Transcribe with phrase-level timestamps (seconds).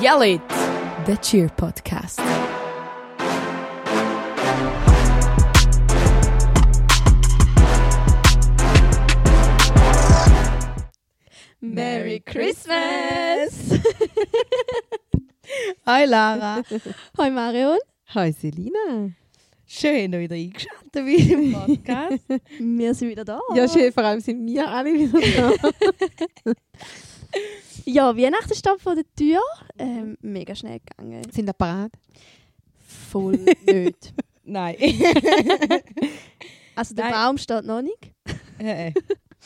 [0.00, 0.40] Yell It,
[1.06, 2.18] der Cheer Podcast.
[11.60, 13.78] Merry Christmas!
[15.86, 16.62] Hi Lara.
[17.18, 17.78] Hoi Marion.
[18.14, 19.10] Hi Selina.
[19.66, 22.24] Schön, dass wieder eingeschaltet bist im Podcast.
[22.58, 23.38] Wir sind wieder da.
[23.54, 26.54] Ja, schön, vor allem sind wir alle wieder da.
[27.84, 29.40] Ja, Weihnachten steht vor der Tür.
[29.78, 31.22] Ähm, mega schnell gegangen.
[31.30, 31.92] sind wir parat?
[33.10, 34.12] Voll nicht.
[34.44, 34.76] Nein.
[36.76, 37.14] Also der Nein.
[37.14, 38.12] Baum steht noch nicht.
[38.58, 38.92] Äh,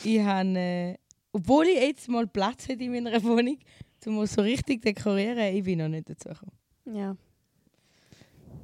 [0.03, 0.95] ich habe, äh,
[1.33, 3.57] obwohl ich jetzt mal Platz hätte in meiner Wohnung,
[4.05, 6.53] um mal so richtig dekorieren, ich bin noch nicht dazu gekommen.
[6.85, 7.17] Ja.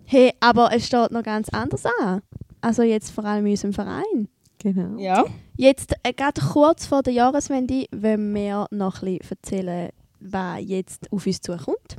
[0.06, 2.22] Hey, aber es steht noch ganz anders an.
[2.62, 4.30] Also jetzt vor allem in unserem Verein.
[4.60, 4.98] Genau.
[4.98, 5.26] Ja.
[5.62, 9.90] Jetzt, äh, gerade kurz vor der Jahreswende, wollen wir noch ein bisschen erzählen,
[10.20, 11.98] was jetzt auf uns zukommt.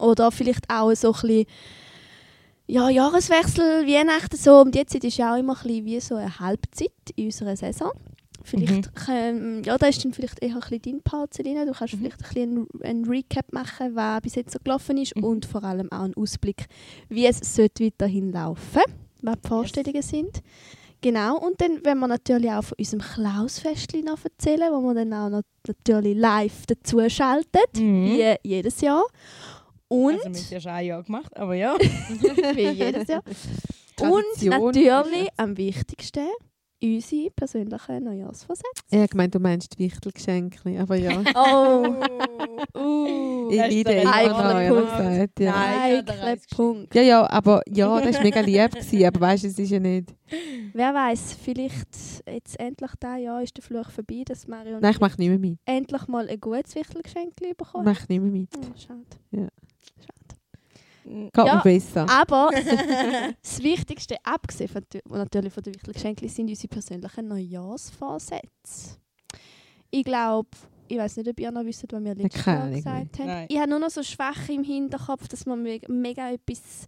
[0.00, 1.46] Oder vielleicht auch so ein bisschen,
[2.66, 4.62] ja, Jahreswechsel, Weihnachten so.
[4.62, 7.92] Und jetzt ist ja auch immer ein bisschen wie so eine Halbzeit in unserer Saison.
[8.42, 11.66] Vielleicht, können, ja, da ist dann vielleicht eher ein bisschen dein Part, Selina.
[11.66, 15.22] Du kannst vielleicht ein bisschen einen, Recap machen, was bis jetzt so gelaufen ist Mhm.
[15.22, 16.66] und vor allem auch einen Ausblick,
[17.08, 18.82] wie es sollte weiterhin laufen
[19.22, 20.42] was die Vorstellungen sind.
[21.00, 25.12] Genau, und dann wollen wir natürlich auch von unserem Klausfestli noch erzählen, wo wir dann
[25.14, 28.04] auch noch natürlich live dazu schalten, Mhm.
[28.06, 29.04] wie jedes Jahr.
[29.86, 31.76] Und Also, wir haben es ja schon ein Jahr gemacht, aber ja.
[32.54, 33.22] wie jedes Jahr.
[34.00, 34.64] Und Tradition.
[34.66, 36.26] natürlich am wichtigsten
[36.82, 38.82] unsere persönlichen Neujahrsvorsätze.
[38.90, 41.22] Ich habe gemeint, du meinst Wichtelgeschenke, aber ja.
[41.34, 41.94] Oh,
[42.78, 44.02] uh, Ich liebe der
[44.68, 45.40] Punkt.
[45.40, 45.52] Ja.
[45.52, 46.04] Nein.
[46.06, 46.94] ja, Punkt.
[46.94, 49.80] ja, ja, aber ja, das war mega lieb, gewesen, aber weißt du, es ist ja
[49.80, 50.14] nicht...
[50.72, 51.88] Wer weiß, vielleicht
[52.26, 55.38] jetzt endlich dieses Jahr ist der Fluch vorbei, dass Mario Nein, ich mache nicht mehr
[55.38, 55.58] mit.
[55.64, 58.48] endlich mal ein gutes Wichtelgeschenk Ich bekommen mache nicht mehr mit.
[58.56, 59.02] Oh, schade.
[59.30, 59.48] Ja.
[60.00, 60.17] Schade.
[61.08, 61.56] Geht Ja.
[61.56, 62.06] mir besser.
[62.10, 62.50] Aber
[63.42, 68.96] das Wichtigste, abgesehen von, natürlich von den Wichtelgeschenken, sind unsere persönlichen Neujahrsvorsätze.
[69.90, 70.48] Ich glaube,
[70.88, 73.26] ich weiß nicht, ob ihr noch wisst, was wir letztes Jahr gesagt haben.
[73.26, 73.46] Nein.
[73.48, 76.86] Ich habe nur noch so schwach im Hinterkopf, dass me- mega etwas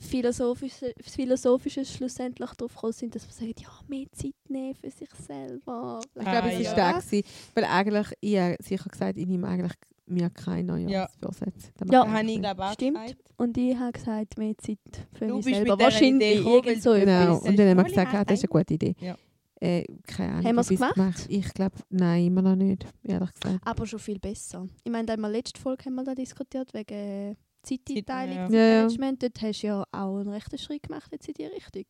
[0.00, 5.10] Philosophisches, Philosophisches schlussendlich drauf gekommen sind, dass wir sagen, ja, mehr Zeit nehmen für sich
[5.14, 6.00] selber.
[6.14, 6.92] Ich glaube, es Ah, war ja.
[6.92, 7.24] der, gewesen,
[7.54, 9.72] weil eigentlich, ich habe sicher gesagt, ich nehme eigentlich
[10.06, 11.70] mir keine Neujahrsvorsätze.
[11.76, 12.08] Das Ja.
[12.10, 12.98] Habe ich, glaube auch Stimmt.
[13.00, 13.16] gesagt.
[13.36, 14.78] Und ich habe gesagt, mehr Zeit
[15.12, 15.78] für Du mich bist selber.
[15.78, 18.94] Wahrscheinlich irgend so Genau, und dann haben wir gesagt, ah, das ist eine gute Idee.
[19.00, 19.16] Ja.
[19.62, 20.46] Äh, keine Ahnung.
[20.46, 21.26] Haben wir es ich's gemacht?
[21.28, 23.60] Ich glaube, nein, immer noch nicht, ehrlich gesagt.
[23.66, 24.66] Aber schon viel besser.
[24.82, 28.48] Ich meine, in der letzten Folge haben wir da diskutiert wegen Zeiteinteilung, ja.
[28.50, 28.82] Ja, ja.
[28.82, 29.22] Management.
[29.22, 31.84] Dort hast du ja auch einen rechten Schritt gemacht jetzt in die Richtung.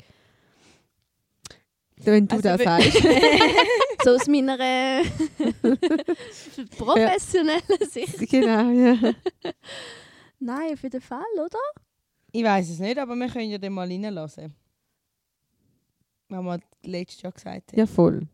[2.03, 2.93] Wenn du Also, das sagst.
[4.05, 5.03] so aus meiner äh,
[6.79, 8.19] professionellen Sicht.
[8.31, 8.97] genau, ja.
[10.39, 11.59] Nein, auf jeden Fall, oder?
[12.33, 14.55] Ich weiß es nicht, aber wir können ja den mal reinlassen.
[16.29, 17.79] Was wir letztes Jahr gesagt haben.
[17.79, 18.27] Ja, voll.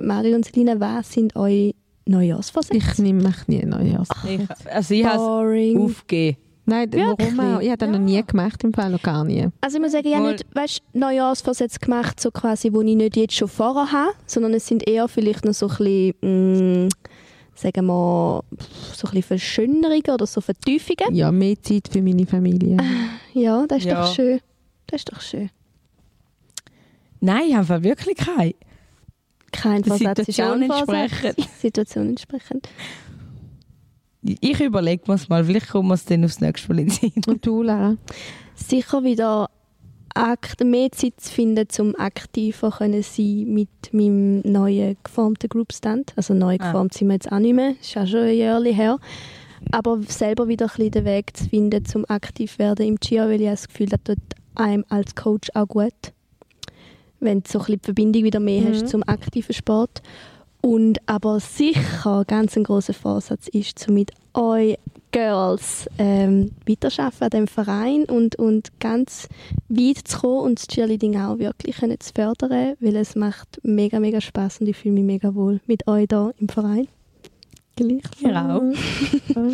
[0.00, 1.74] Mario und Selina, was sind eure
[2.06, 2.76] Neujahrsvorsätze?
[2.78, 4.08] Ich nehme mich nie Neujahrs.
[4.26, 6.38] Ich, also ich habe es aufgegeben.
[6.64, 7.18] Nein, Wirklich?
[7.36, 7.60] warum auch?
[7.60, 8.22] Ich habe das noch nie Ja.
[8.22, 9.48] gemacht, im Fall noch gar nie.
[9.60, 13.16] Also ich muss sagen, ich habe nicht weißt, Neujahrsvorsätze gemacht, so quasi, wo ich nicht
[13.16, 16.88] jetzt schon vorher habe, sondern es sind eher vielleicht noch so ein bisschen, mh,
[17.56, 18.44] sagen wir,
[18.94, 21.14] so ein bisschen Verschönerungen oder so Vertiefungen.
[21.14, 22.76] Ja, mehr Zeit für meine Familie.
[23.34, 24.02] Ja, das ist Ja.
[24.02, 24.40] doch schön.
[24.88, 25.48] Das ist doch schön.
[27.20, 28.52] Nein, ich habe wirklich keinen.
[29.52, 30.88] Kein Vorsatz ist auch Situation ein Vorsatz.
[31.12, 31.48] entsprechend.
[31.60, 32.68] Situation entsprechend.
[34.22, 36.92] Ich überlege mir es mal, vielleicht kommen wir es dann aufs nächste Mal in den
[36.94, 37.12] Sinn.
[37.26, 37.96] Und du, Lara?
[38.54, 39.50] Sicher wieder
[40.14, 46.12] akt mehr Zeit zu finden, um aktiver können sein mit meinem neuen geformten Groupstand.
[46.16, 46.66] Also neu Ah.
[46.66, 48.98] geformt sind wir jetzt auch nicht mehr, ist auch schon ein Jahr her.
[49.70, 53.26] Aber selber wieder ein bisschen den Weg zu finden, um aktiv zu werden im Chia,
[53.26, 54.18] weil ich habe das Gefühl, das tut
[54.54, 55.92] einem als Coach auch gut.
[57.20, 58.68] Wenn du so ein bisschen die Verbindung wieder mehr Mhm.
[58.68, 60.02] hast zum aktiven Sport.
[60.62, 64.78] Und aber sicher ganz ein großer Vorsatz ist, so mit euch
[65.10, 69.28] Girls ähm, weiterarbeiten an diesem Verein und, und ganz
[69.68, 74.00] weit zu kommen und das Cheerleading auch wirklich können zu fördern, weil es macht mega,
[74.00, 76.88] mega Spaß und ich fühle mich mega wohl mit euch da im Verein.
[77.76, 78.02] Gleich.
[78.20, 78.62] Ja auch.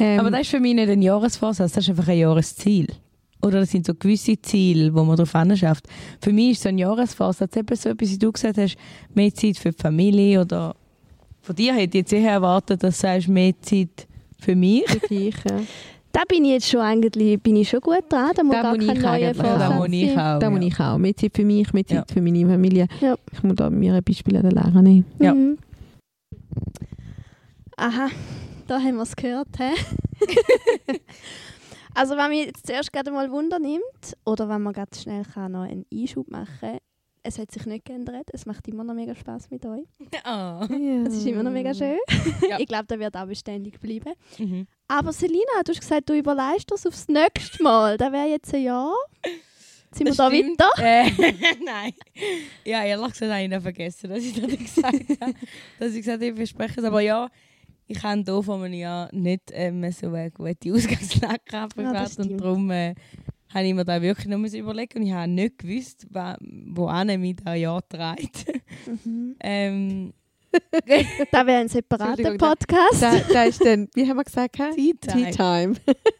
[0.00, 2.86] Ähm, Aber das ist für mich nicht ein Jahresvorsatz, das ist einfach ein Jahresziel.
[3.40, 5.86] Oder das sind so gewisse Ziele, wo man darauf schafft.
[6.20, 8.76] Für mich ist so ein Jahresvorsatz eben so etwas, wie du gesagt hast,
[9.14, 10.74] mehr Zeit für die Familie oder
[11.40, 14.06] von dir hätte ich jetzt eher erwartet, dass du sagst, mehr Zeit
[14.40, 14.84] für mich.
[14.88, 15.60] für dich, ja.
[16.10, 18.74] Da bin ich jetzt schon eigentlich bin ich schon gut dran, da muss Da gar
[18.74, 19.00] muss ich.
[19.02, 20.16] Vorsatz Da muss ich auch.
[20.16, 20.50] Da ja.
[20.50, 20.98] muss ich auch.
[20.98, 22.14] Mehr Zeit für mich, mehr Zeit Ja.
[22.14, 22.88] für meine Familie.
[23.00, 23.14] Ja.
[23.30, 25.04] Ich muss da mir ein Beispiel an der Lara nehmen.
[25.20, 25.34] Ja.
[25.34, 25.58] Mhm.
[27.76, 28.08] Aha,
[28.66, 29.48] Da haben wir es gehört.
[29.58, 30.94] He?
[31.98, 35.52] also wenn mich jetzt zuerst gerade mal Wunder nimmt, oder wenn man gerade schnell kann
[35.52, 36.78] noch einen Einschub machen kann,
[37.24, 38.28] es hat sich nicht geändert.
[38.32, 39.84] Es macht immer noch mega Spaß mit euch.
[40.24, 40.60] Oh.
[41.06, 41.98] Es ist immer noch mega schön.
[42.48, 42.58] Ja.
[42.58, 44.12] ich glaube, der wird auch beständig bleiben.
[44.38, 44.66] Mhm.
[44.86, 47.96] Aber Selina, du hast gesagt, du überleist das aufs nächste Mal.
[47.98, 48.94] Das wäre jetzt ein Jahr.
[49.90, 50.70] Sind wir Das da weiter?
[50.78, 51.10] Äh,
[51.64, 51.92] nein.
[52.64, 55.34] Ja, ehrlich gesagt habe ich noch vergessen, dass ich das gesagt habe.
[55.78, 56.84] dass ich gesagt habe, ich verspreche es.
[56.86, 57.28] Aber ja,
[57.88, 61.76] ich habe hier vor einem Jahr nicht ähm, so eine gute Ausgangslage gehabt.
[61.76, 62.94] Ja, und darum äh,
[63.52, 67.58] habe ich mir da wirklich noch überlegen und ich habe nicht gewusst, wohin mich das
[67.58, 68.46] Jahr trägt.
[69.04, 69.36] Mhm.
[69.40, 70.12] ähm,
[71.30, 73.02] Das wäre ein separater da- Podcast.
[73.02, 74.56] Da, da ist dann, wie haben wir gesagt?
[74.56, 75.24] Tea Time.
[75.24, 75.74] Tea Time.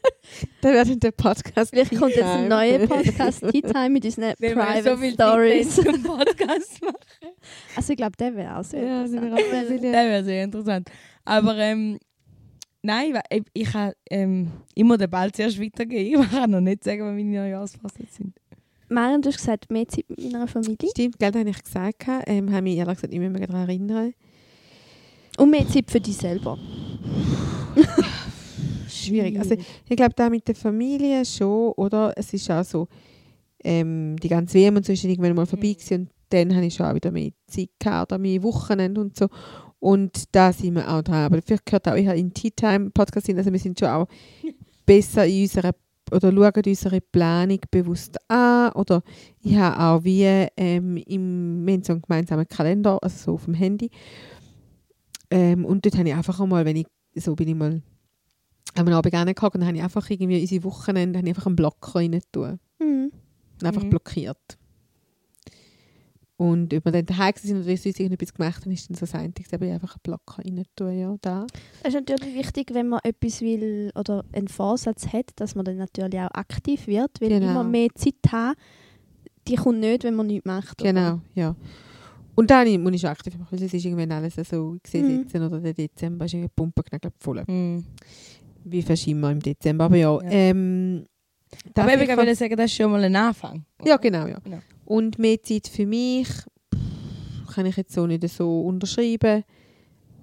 [0.61, 4.05] da wird dann der Podcast Vielleicht Tea kommt jetzt ein neuer Podcast Tea Time mit
[4.05, 5.75] unseren wir Private so viel Stories.
[5.77, 7.35] Zum Podcast machen.
[7.77, 9.41] Also ich glaube, der wäre auch sehr Ja, interessant.
[9.71, 10.91] Das wäre sehr interessant.
[11.25, 11.99] Aber ähm,
[12.83, 13.69] nein, ich, ich,
[14.11, 16.23] ähm, ich muss den Ball zuerst weitergeben.
[16.23, 18.35] Ich kann noch nicht sagen, was meine Neujahrsfassungen sind.
[18.91, 20.89] Marion, du hast gesagt, mehr Zeit mit meiner Familie.
[20.91, 22.07] Stimmt, gell, das habe ich gesagt.
[22.27, 24.15] Ähm, habe mich ehrlich gesagt nicht mehr daran erinnern.
[25.37, 26.59] Und mehr Zeit für dich selber.
[28.89, 29.39] Schwierig.
[29.39, 32.13] Also, ich glaube, da mit der Familie schon, oder?
[32.17, 32.89] Es ist auch so,
[33.63, 36.75] ähm, die ganze WM und so ist irgendwann mal vorbei gewesen und dann habe ich
[36.75, 39.29] schon auch wieder mehr Zeit gehabt oder mehr Wochenende und so.
[39.81, 41.27] Und da sind wir auch dran.
[41.27, 43.39] Aber vielleicht gehört auch eher in Tea Time Podcast hin.
[43.39, 44.09] Also wir sind schon auch
[44.87, 45.75] besser in unserer
[46.11, 48.73] oder schauen unsere Planung bewusst an.
[48.73, 49.03] Oder
[49.41, 50.25] ich habe auch wie
[50.57, 53.91] ähm, im, wir haben so einen gemeinsamen Kalender, also so auf dem Handy.
[55.31, 57.83] Ähm, und dort habe ich einfach einmal, wenn ich, so bin ich mal
[58.75, 61.57] am Abend reingehockt und dann habe ich einfach irgendwie unsere Wochenende habe ich einfach einen
[61.57, 62.59] Block rein tun.
[62.79, 63.13] Mhm.
[63.63, 63.91] Einfach Mhm.
[63.91, 64.59] blockiert.
[66.39, 69.57] Und wir dann daheim sind oder sonst irgendetwas gemacht haben, ist dann so das Einzige,
[69.57, 71.47] eben einfach einen Block rein tun, ja, da.
[71.83, 75.79] Das ist natürlich wichtig, wenn man etwas will oder einen Vorsatz hat, dass man dann
[75.79, 77.51] natürlich auch aktiv wird, weil Genau.
[77.51, 78.55] immer mehr Zeit haben,
[79.49, 80.81] die kommt nicht, wenn man nichts macht.
[80.81, 80.93] oder?
[80.93, 81.57] Genau, ja.
[82.37, 85.23] Und dann muss ich aktiv machen, weil es ist irgendwann alles so, ich sehe Mhm.
[85.23, 87.43] jetzt, oder der Dezember ist irgendwie Pumpenknägel voll.
[87.49, 87.85] Mhm.
[88.63, 90.23] Wie verschieben wir im Dezember, aber ja.
[90.23, 90.31] Ja.
[90.31, 91.05] Ähm,
[91.75, 93.65] Aber ich ich würde sagen, das ist schon mal ein Anfang.
[93.85, 94.39] Ja, genau, ja.
[94.39, 94.59] Genau.
[94.89, 99.45] Und mehr Zeit für mich pff, kann ich jetzt so nicht so unterschreiben.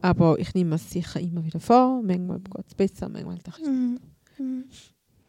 [0.02, 2.02] Aber ich nehme es sicher immer wieder vor.
[2.02, 3.60] Manchmal geht es besser, manchmal doch.
[3.60, 4.00] Mhm.
[4.38, 4.64] Mhm.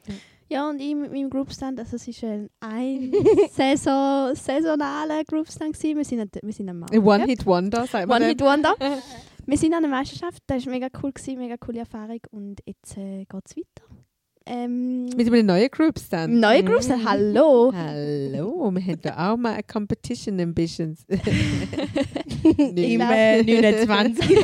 [0.06, 0.14] Ja.
[0.48, 3.12] Ja, und ich mit meinem Groupstand, also es war ein, ein
[3.52, 5.74] Saison, saisonaler Groupstand.
[5.74, 5.96] gewesen.
[5.96, 6.96] Wir sind, wir sind ein Mann.
[6.96, 8.10] One-Hit-Wonder, sagt man.
[8.10, 8.28] One dann.
[8.28, 8.74] Hit Wonder.
[9.48, 12.96] Wir sind an einer Meisterschaft, das war mega cool, gewesen, mega coole Erfahrung und jetzt
[12.96, 14.05] äh, geht es weiter.
[14.48, 16.34] Ähm, Mit einem neuen Group Stand.
[16.34, 17.72] neue Groupstand, hallo!
[17.74, 21.04] Hallo, wir haben da auch mal eine Competition Ambitions.
[21.08, 24.38] Im äh, 29.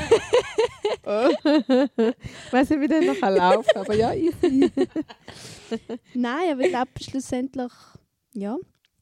[1.07, 1.29] oh.
[1.47, 4.73] Ich weiß nicht, wie der noch läuft, aber ja, easy.
[6.15, 7.73] Nein, aber ich glaube schlussendlich,
[8.35, 8.57] ja,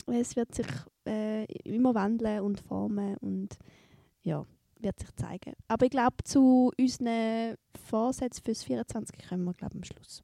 [0.06, 0.66] es wird sich
[1.06, 3.56] äh, immer wandeln und formen und
[4.20, 4.44] ja,
[4.78, 5.54] wird sich zeigen.
[5.66, 7.54] Aber ich glaube, zu unseren
[7.88, 10.22] Vorsätzen fürs 24 kommen wir, glaube am Schluss.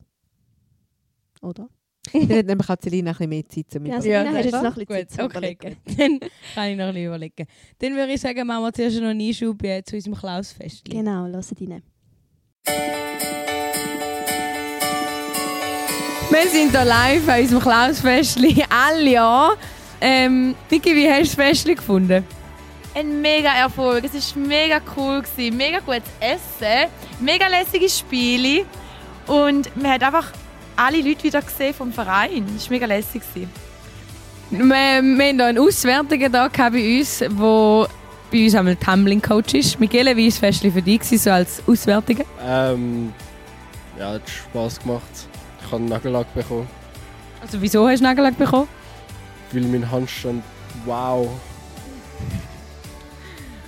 [1.42, 1.68] Oder?
[2.12, 4.02] Dann hat nämlich auch Celina ein bisschen mehr Zeit zum Ja, Überlegen.
[4.02, 5.10] Selina, hast jetzt das noch ein ist bisschen gut.
[5.10, 5.76] Zeit zum Okay, Überlegen?
[5.86, 5.98] gut.
[5.98, 6.20] Dann
[6.54, 7.46] kann ich noch ein bisschen überlegen.
[7.80, 10.84] Dann würde ich sagen, machen wir zuerst noch einen Einschub zu unserem Klausfest.
[10.84, 11.82] Genau, lass rein.
[16.30, 18.64] Wir sind hier live an unserem Klausfestli.
[18.68, 19.56] Alle Jahr.
[20.00, 22.24] Ähm, Niki, wie hast du das Festli gefunden?
[22.94, 24.04] ein mega Erfolg.
[24.04, 26.90] Es war mega cool, gewesen, mega gutes Essen,
[27.20, 28.64] mega lässige Spiele
[29.26, 30.32] und man hat einfach
[30.76, 32.44] alle Leute wieder gesehen vom Verein.
[32.56, 33.22] Es war mega lässig.
[33.34, 33.48] Wir,
[34.50, 37.86] wir haben hier einen Auswärtigen da bei uns, wo
[38.30, 39.80] bei uns einmal Tumbling-Coach ist.
[39.80, 42.24] Michele, wie war das für dich so als Auswärtiger?
[42.44, 43.12] Ähm,
[43.98, 45.02] ja, hat Spass gemacht.
[45.60, 46.68] Ich habe einen Nagellack bekommen,
[47.42, 48.68] Also wieso hast du Nagellack bekommen?
[49.52, 50.42] weil mein Handstand
[50.84, 51.28] wow.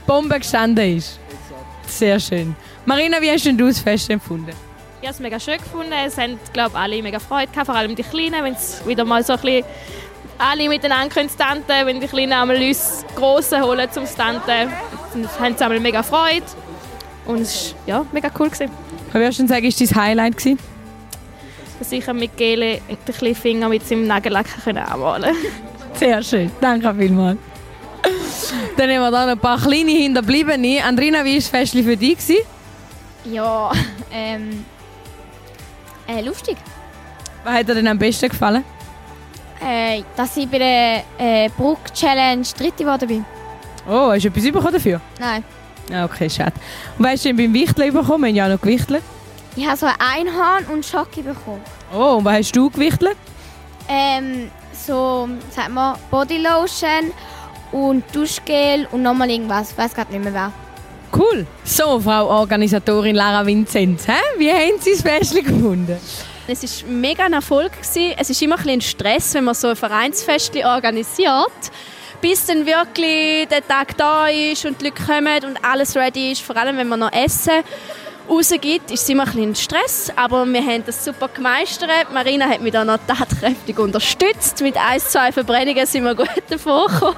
[0.06, 1.18] Bombe gestanden ist.
[1.86, 2.54] Sehr schön.
[2.84, 4.52] Marina, wie hast denn du das Fest empfunden?
[5.00, 5.92] Ich habe es mega schön gefunden.
[5.92, 9.22] Es haben, glaube alle mega Freude gehabt, vor allem die Kleinen, wenn es wieder mal
[9.22, 9.64] so ein bisschen
[10.38, 15.56] alle miteinander können stunten, wenn die Kleinen einmal uns Grossen holen zum Stunten, dann haben
[15.56, 16.44] sie einmal mega Freude.
[17.26, 18.48] Und es war ja, mega cool.
[18.48, 18.70] Gewesen.
[19.06, 20.58] Was würdest du denn sagen, ist dein Highlight gewesen?
[21.78, 25.36] Dass ich mit Gele den kleinen Finger mit seinem Nagellack können anmalen
[25.94, 27.38] Sehr schön, danke vielmals.
[28.76, 30.82] Dann haben wir da noch ein paar kleine Hinterbliebene.
[30.84, 32.18] Andrina, wie war das Festli für dich?
[32.18, 32.42] gewesen?
[33.24, 33.70] Ja,
[34.12, 34.64] ähm,
[36.08, 36.56] äh, lustig.
[37.44, 38.64] Was hat dir denn am besten gefallen?
[39.60, 43.24] Äh, dass ich bei der äh, Brook-Challenge dritte geworden bin.
[43.88, 45.00] Oh, hast du etwas bekommen dafür?
[45.18, 45.44] Nein.
[45.92, 46.52] Ah, Okay, schade.
[46.98, 48.24] Und was hast du denn beim Wichteln bekommen?
[48.24, 49.02] Wir haben ja auch noch gewichtelt.
[49.56, 51.60] Ich habe so ein Einhorn und Schoki bekommen.
[51.92, 53.16] Oh, und was hast du gewichtelt?
[53.88, 57.12] Ähm, so, sag mal, Bodylotion
[57.72, 59.72] und Duschgel und nochmal irgendwas.
[59.72, 60.52] Ich weiß gerade nicht mehr wer.
[61.12, 61.46] Cool.
[61.64, 64.12] So, Frau Organisatorin Lara Vinzenz, hä?
[64.38, 65.98] wie haben Sie das Festchen gefunden?
[66.50, 67.72] Es war mega ein Erfolg.
[67.72, 68.14] Gewesen.
[68.16, 71.70] Es ist immer ein bisschen Stress, wenn man so ein Vereinsfest organisiert.
[72.22, 76.40] Bis dann wirklich der Tag da ist und die Leute kommen und alles ready ist.
[76.40, 77.62] Vor allem, wenn man noch Essen
[78.28, 80.12] rausgibt, ist es immer ein bisschen Stress.
[80.16, 82.12] Aber wir haben das super gemeistert.
[82.12, 84.62] Marina hat mich dann noch tatkräftig unterstützt.
[84.62, 87.14] Mit ein, zwei Verbrennungen sind wir gut davor gekommen.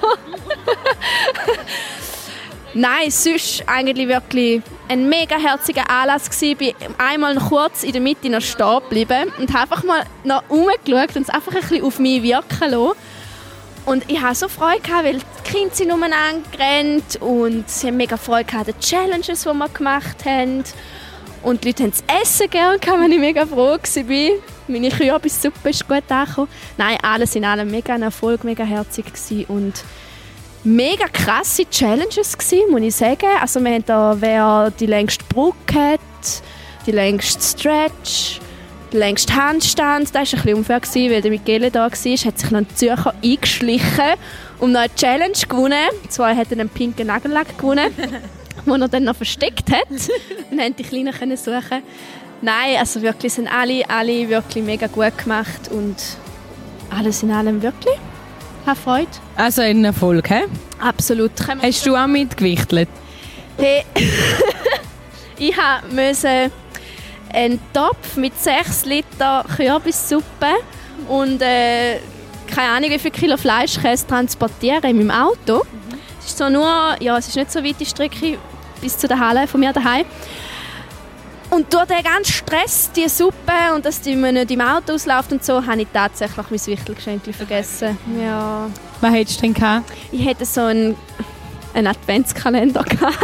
[2.72, 6.52] Nein, sonst eigentlich wirklich ein mega herziger Anlass gewesen.
[6.52, 10.44] Ich bin einmal kurz in der Mitte noch stehen geblieben und habe einfach mal noch
[10.48, 12.92] umgeschaut und es einfach ein bisschen auf mich wirken lassen.
[13.86, 17.96] Und ich hatte so Freude, gehabt, weil die Kinder sind umeinander gerannt und sie haben
[17.96, 20.62] mega Freude an den Challenges, die wir gemacht haben.
[21.42, 24.30] Und die Leute haben das Essen gerne gehabt, wenn ich mega froh war.
[24.68, 26.48] Meine Kürbissuppe ist gut angekommen.
[26.78, 29.82] Nein, alles in allem mega ein Erfolg, mega herzig gewesen und
[30.64, 33.29] mega krasse Challenges gewesen, muss ich sagen.
[33.40, 36.00] Also wir haben da, wer die längste Brücke hat,
[36.87, 38.40] die längste Stretch,
[38.93, 40.09] den längsten Handstand.
[40.09, 41.99] Das war ein bisschen unfair, gewesen, weil der Michele da war, hat
[42.38, 44.14] sich noch ein Zürcher eingeschlichen
[44.59, 45.88] und noch eine Challenge gewonnen.
[46.09, 47.93] Zwei hat einen pinken Nagellack gewonnen,
[48.67, 49.88] den er dann noch versteckt hat.
[50.50, 51.83] Dann haben die Kleinen können suchen.
[52.43, 55.97] Nein, also wirklich sind alle, alle wirklich mega gut gemacht und
[56.90, 57.99] alles in allem wirklich.
[58.70, 59.08] Hat Freude.
[59.34, 60.42] Also ein Erfolg, hä?
[60.78, 61.34] Absolut.
[61.34, 62.88] Können Hast du auch mitgewichtelt?
[63.58, 63.84] Hey.
[65.38, 65.56] ich
[65.90, 66.52] musste
[67.32, 70.54] einen Topf mit 6 Liter Kürbissuppe
[71.08, 71.98] und äh,
[72.46, 75.64] keine Ahnung wie viel Kilo Fleischkäse transportieren in meinem Auto.
[76.20, 78.38] Es ist so nur, ja, es ist nicht so weit die Strecke
[78.80, 80.04] bis zu der Halle von mir daheim.
[81.50, 85.33] Und durch den ganzen Stress, die Suppe und dass die mir nicht im Auto ausläuft
[85.33, 87.99] und so, habe ich tatsächlich mein Wichtelgeschenk vergessen.
[88.23, 88.69] Ja.
[89.00, 89.90] Was hättest du denn gehabt?
[90.12, 90.95] Ich hätte so einen,
[91.75, 93.16] einen Adventskalender gehabt,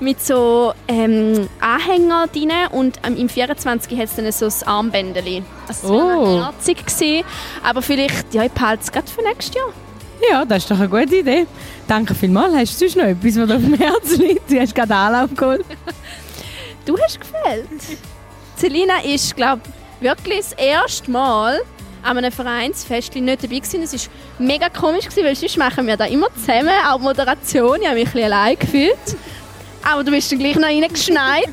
[0.00, 5.42] mit so ähm, Anhänger drin und ähm, im 24 hat es dann so ein Armbändeli.
[5.66, 5.98] Also Oh.
[6.36, 7.24] wäre herzig gewesen,
[7.64, 9.68] aber vielleicht, ja, ich behalte es gerade für nächstes Jahr.
[10.30, 11.46] Ja, das ist doch eine gute Idee.
[11.88, 12.54] Danke vielmals.
[12.54, 14.50] Hast du sonst noch etwas, was auf dem Herzen liegt?
[14.50, 15.64] Du hast gerade Anlauf geholt.
[16.86, 17.68] Du hast gefällt.
[18.56, 19.62] Selina ist, glaube
[20.00, 21.60] wirklich das erste Mal
[22.04, 23.82] an einem Vereinsfest nicht dabei gewesen.
[23.82, 27.80] Es war mega komisch, gewesen, weil sonst machen wir da immer zusammen, auch die Moderation.
[27.80, 29.16] Ich habe mich ein bisschen allein gefühlt.
[29.82, 31.48] Aber du bist dann gleich noch reingeschneit.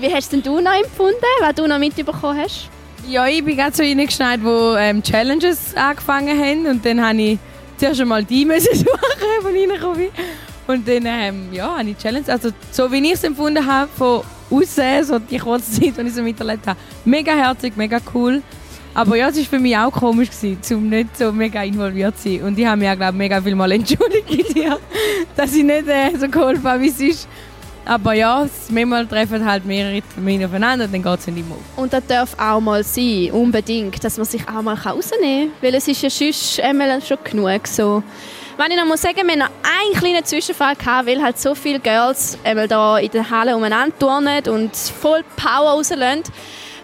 [0.00, 2.68] Wie hast denn du noch empfunden, was du noch mitbekommen hast?
[3.06, 6.66] Ja, ich bin gerade so reingeschneit, wo ähm, Challenges angefangen haben.
[6.66, 7.38] Und dann habe ich
[7.76, 10.08] zuerst einmal die müssen suchen, von reingekommen bin.
[10.66, 12.26] Und dann ähm, ja, habe ich Challenge.
[12.26, 16.14] Also, so wie ich es empfunden habe, von außen, so die kurze Zeit, die ich
[16.14, 16.78] so miterlebt habe.
[17.04, 18.42] Mega herzig, mega cool.
[18.94, 20.30] Aber ja, es war für mich auch komisch,
[20.70, 22.42] um nicht so mega involviert zu sein.
[22.44, 24.56] Und ich habe mich auch, glaube mega viel mal entschuldigt
[25.36, 27.28] dass ich nicht äh, so geholfen habe, wie es ist.
[27.84, 31.60] Aber ja, manchmal treffen halt mehrere Termine aufeinander und dann geht es nicht immer auf.
[31.76, 35.62] Und das darf auch mal sein, unbedingt, dass man sich auch mal rausnehmen kann.
[35.62, 38.02] Weil es ist ja sonst einmal schon genug so.
[38.58, 41.54] Wenn ich noch muss sagen, wir haben noch einen kleinen Zwischenfall gehabt, weil halt so
[41.54, 46.22] viele Girls einmal da in der Halle umeinander turnen und voll Power rauslassen.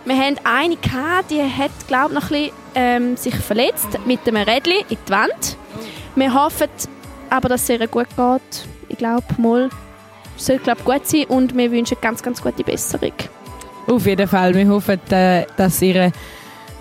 [0.04, 4.42] Wir haben eine gehabt, die hat, glaube noch ein bisschen, ähm, sich verletzt mit einem
[4.42, 5.56] Rädchen in die Wand.
[6.14, 6.68] Wir hoffen
[7.30, 8.66] aber, dass es ihr gut geht.
[8.88, 9.70] Ich glaube, mal
[10.36, 13.12] soll glaub, gut sein und wir wünschen ganz, ganz gute Besserung.
[13.86, 14.54] Auf jeden Fall.
[14.54, 16.12] Wir hoffen, äh, dass ihr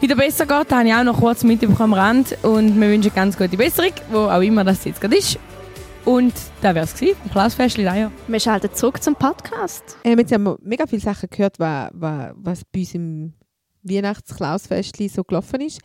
[0.01, 0.71] wieder besser geht.
[0.71, 2.37] Das habe ich auch noch kurz mitbekommen am Rand.
[2.43, 5.37] Und wir wünschen ganz gute Besserung, wo auch immer das jetzt gerade ist.
[6.05, 8.11] Und das wäre es gewesen, vom Klassfestchen ja.
[8.27, 9.97] Wir schalten zurück zum Podcast.
[10.03, 13.33] Ähm, jetzt haben wir mega viele Sachen gehört, was, was, was bei uns im
[13.83, 15.79] Weihnachts-Klausfest so gelaufen ist.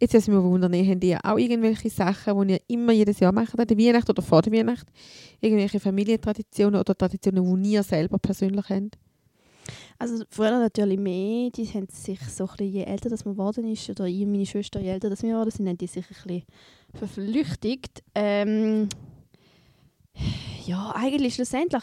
[0.00, 3.58] Jetzt ist mir wundern, habt ihr auch irgendwelche Sachen, die ihr immer jedes Jahr macht,
[3.58, 4.86] an der Weihnacht oder vor der Weihnacht?
[5.40, 8.96] Irgendwelche Familientraditionen oder Traditionen, die ihr selber persönlich habt?
[10.00, 13.66] Also früher natürlich mehr, die haben sich so ein bisschen, je älter das man geworden
[13.66, 16.14] ist, oder ich meine Schwester, je älter das wir geworden sind, haben die sich ein
[16.14, 16.42] bisschen
[16.94, 18.04] verflüchtigt.
[18.14, 18.88] Ähm,
[20.66, 21.82] ja, eigentlich schlussendlich,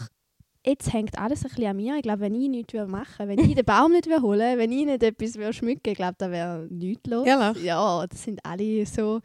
[0.65, 1.97] jetzt hängt alles ein bisschen an mir.
[1.97, 4.71] Ich glaube, wenn ich nichts machen würde, wenn ich den Baum nicht würde holen wenn
[4.71, 7.27] ich nicht etwas würde schmücken würde, ich glaube, da wäre nichts los.
[7.27, 7.63] Ehrlich?
[7.63, 9.19] Ja, das sind alle so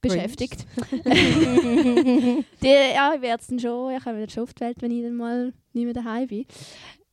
[0.00, 0.66] beschäftigt.
[1.04, 4.90] die, ja, ich werde es dann schon, ich komme dann schon auf die Welt, wenn
[4.90, 6.46] ich dann mal nicht mehr daheim bin.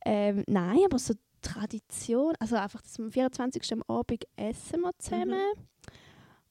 [0.08, 3.72] Ähm, nein, aber so Tradition, also einfach, dass wir am 24.
[3.72, 5.52] am Abend essen wir zusammen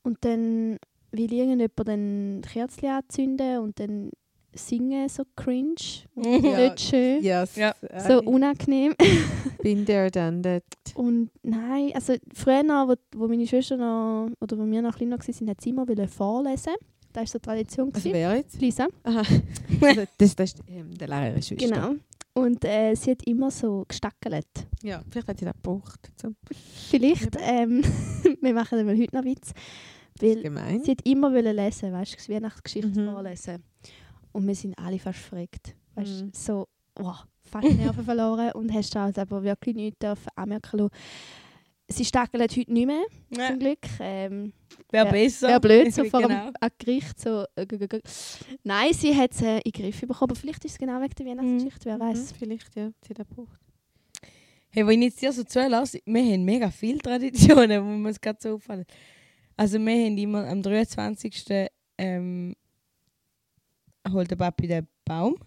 [0.04, 0.78] und dann
[1.12, 4.12] will irgendjemand dann die Kerzen anzünden und dann
[4.58, 5.76] Singen so cringe.
[6.16, 6.60] Ja.
[6.60, 7.24] Nicht schön.
[7.24, 7.56] Yes.
[7.56, 7.76] Ja.
[8.08, 8.96] So unangenehm.
[9.62, 10.64] Bin there, done that.
[10.96, 15.18] Und nein, also früher, noch, wo, wo meine Schwester noch, oder wo wir noch kleiner
[15.18, 16.74] waren, hat sie immer wollen vorlesen.
[17.12, 17.88] Das war so Tradition.
[17.94, 18.14] Also gewesen.
[18.14, 18.62] wer jetzt?
[18.62, 18.88] Lisa.
[19.04, 19.24] Aha.
[19.82, 21.56] Also, das, das ist ähm, der Lehrer Schwester.
[21.56, 21.96] Genau.
[22.38, 24.46] Und äh, sie hat immer so gestackelt.
[24.84, 26.12] Ja, vielleicht hat sie das gebraucht.
[26.22, 26.30] So.
[26.90, 27.82] Vielleicht, ähm,
[28.42, 29.54] wir machen dann mal heute noch Witz.
[30.20, 30.84] Weil Gemein.
[30.84, 33.12] sie hat immer wollen lesen, weißt du, Weihnachtsgeschichte Mhm.
[33.12, 33.64] vorlesen.
[34.34, 35.76] Und wir sind alle fast verrückt.
[35.96, 36.32] Weißt du, Mhm.
[36.34, 40.92] so, wow, fast Nerven verloren und hast daraus aber wirklich nichts dürfen anmerken lassen.
[41.88, 43.80] Sie stackelt heute nicht mehr, Ja, zum Glück.
[44.00, 44.54] Ähm,
[44.90, 45.48] Wäre Ja, besser.
[45.50, 46.46] Wäre blöd, so vor genau.
[46.48, 47.46] dem am Gericht so.
[47.56, 47.68] Äh,
[48.64, 50.32] Nein, sie hat es äh, in den Griff bekommen.
[50.32, 52.32] Aber vielleicht ist es genau wegen der Weihnachtsgeschichte, wer weiß.
[52.32, 53.60] Mhm, vielleicht, ja, sie hat gebraucht.
[54.72, 58.20] Hey, wenn ich jetzt dir so zulasse, wir haben mega viele Traditionen, wo mir es
[58.20, 58.86] gerade so auffallen.
[59.56, 61.70] Also wir haben immer am 23.
[61.98, 62.56] Ähm,
[64.12, 65.38] holt der Papi den Baum.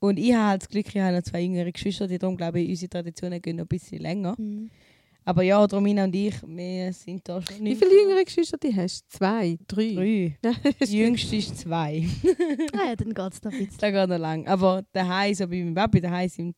[0.00, 2.60] Und ich habe halt das Glück, ich habe noch zwei jüngere Geschwister, die darum glaube
[2.60, 4.34] ich, unsere Traditionen gehen noch ein bisschen länger.
[4.36, 4.70] Mhm.
[5.30, 9.04] Aber ja, Romina und ich, wir sind da schon Wie viele jüngere Geschwister die hast
[9.04, 9.18] du?
[9.18, 9.56] Zwei?
[9.68, 10.36] Drei?
[10.42, 10.64] Drei.
[10.84, 12.04] Die jüngste ist zwei.
[12.76, 13.78] Ah ja, dann geht es noch ein bisschen.
[13.80, 14.48] Das geht noch lang.
[14.48, 16.56] Aber daheim, so bei meinem Papi, daheim sind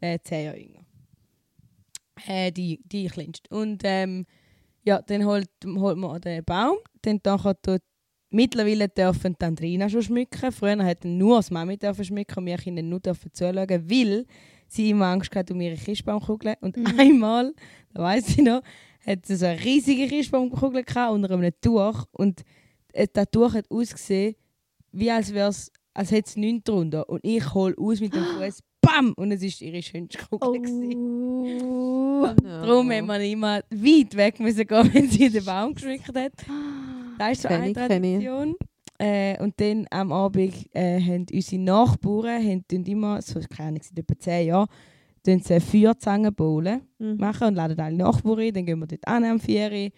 [0.00, 0.84] äh, zehn Jahre jünger.
[2.28, 3.52] Äh, die, die kleinste.
[3.52, 4.26] Und ähm,
[4.84, 6.76] ja, dann holt, holt man den Baum.
[7.02, 7.82] Dann nachher tut,
[8.30, 10.52] mittlerweile dürfen die Andrina schon schmücken.
[10.52, 14.24] Früher hat nur das Mami dürfen schmücken und wir Kinder nur dürfen zuschauen, weil
[14.68, 16.54] sie immer Angst hatte um ihre Christbaumkugel.
[16.60, 16.98] Und Mhm.
[16.98, 17.54] einmal,
[17.92, 18.62] da weiß ich noch,
[19.06, 22.04] hat sie so eine riesige Christbaumkugel gehabt unter einem Tuch.
[22.12, 22.42] Und
[22.92, 24.34] äh, das Tuch hat ausgesehen,
[24.92, 27.08] wie als wär's, als hätte es nichts drunter.
[27.08, 29.12] Und ich hole aus mit dem Fuß, bam!
[29.16, 30.60] Und es war ihre schönste Kugel.
[30.62, 31.62] gewesen.
[31.62, 32.26] Oh.
[32.42, 36.32] Darum haben wir immer weit weg müssen gehen, wenn sie den Baum geschmückt hat.
[37.16, 37.72] Das ist so eine.
[37.72, 38.56] Tradition.
[38.98, 43.98] Äh, und dann am Abend äh, haben unsere Nachbarn haben immer, so keine Ahnung, seit
[43.98, 44.68] etwa 10 Jahren,
[45.24, 47.16] tun sie Feuerzangenbowlen Mhm.
[47.16, 48.52] machen und laden alle Nachbarn ein.
[48.54, 49.90] Dann gehen wir dort an am 4 Uhr.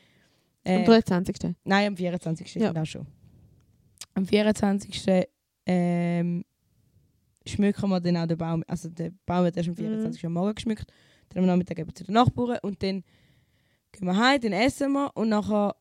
[0.65, 1.55] Am Äh, 23.
[1.65, 2.55] Nein, am 24.
[2.57, 2.73] Ja.
[2.75, 3.07] Auch schon.
[4.15, 5.27] Am 24.
[5.67, 6.45] Ähm,
[7.47, 8.65] schmücken wir dann auch den Baum.
[8.67, 9.79] Also der Baum wird erst am Mhm.
[9.79, 10.25] 24.
[10.27, 10.91] am Morgen geschmückt.
[11.29, 13.03] Dann am Nachmittag geben wir zu den Nachbarn und dann
[13.93, 15.75] gehen wir heim, dann essen wir und nachher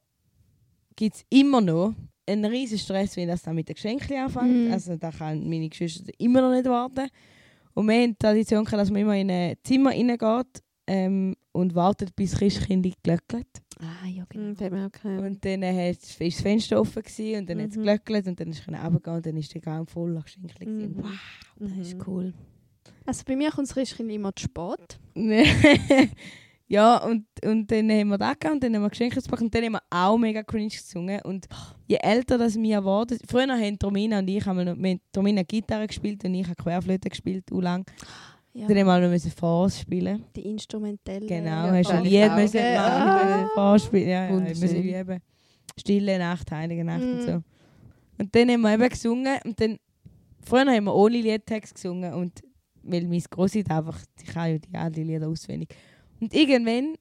[0.95, 1.93] gibt es immer noch
[2.27, 4.65] einen riesen Stress, wenn das dann mit den Geschenken anfängt.
[4.67, 4.71] Mhm.
[4.71, 7.07] Also da kann meine Geschwister immer noch nicht warten.
[7.73, 12.15] Und wir haben die Tradition, dass man immer in ein Zimmer reingeht ähm, und wartet,
[12.15, 13.47] bis das Christkind glöckelt.
[13.79, 14.53] Ah, ja, genau.
[14.69, 15.19] Mhm, auch keinen.
[15.25, 17.79] Und dann äh, ist das Fenster offen gewesen, und dann hat es Mhm.
[17.81, 20.65] geglöckelt und dann ist es runtergegangen und dann ist der Gaum voll Geschenke.
[20.69, 20.95] Mhm.
[20.97, 21.09] Wow.
[21.59, 22.03] Das ist Mhm.
[22.07, 22.33] cool.
[23.05, 24.99] Also bei mir kommt das Christkind immer zu spät.
[26.67, 29.63] ja, und, und dann haben wir das und dann haben wir Geschenke gepackt und dann
[29.65, 31.21] haben wir auch mega cringe gesungen.
[31.23, 31.45] Und
[31.87, 35.01] je älter das wir wurden, früher haben Romina und ich, haben wir noch, wir haben
[35.15, 37.85] Romina Gitarre gespielt und ich habe Querflöte gespielt, u lang.
[38.53, 38.67] Ja.
[38.67, 40.23] Dann haben wir noch Voraus spielen.
[40.35, 41.25] Die instrumentelle.
[41.27, 42.99] Genau, Ja, hast du Lied müssen Ja.
[43.05, 44.07] machen, vorspielen.
[44.09, 44.59] Ja, ja, wir Wunderschön.
[44.61, 45.21] müssen üben.
[45.77, 47.21] Stille Nacht, Heilige Nacht und Mhm.
[47.21, 47.43] so.
[48.17, 49.77] Und dann haben wir eben gesungen und dann,
[50.41, 52.41] früher haben wir ohne Liedtext gesungen und
[52.81, 55.75] weil mein Grossi einfach, ich kann ja die alle Lieder auswendig.
[56.19, 56.95] Und irgendwann,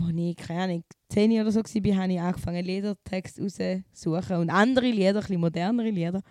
[0.00, 4.90] als ich, keine Ahnung, 10 oder so war, habe ich angefangen, Liedertext rauszusuchen und andere
[4.90, 6.22] Lieder, ein modernere Lieder.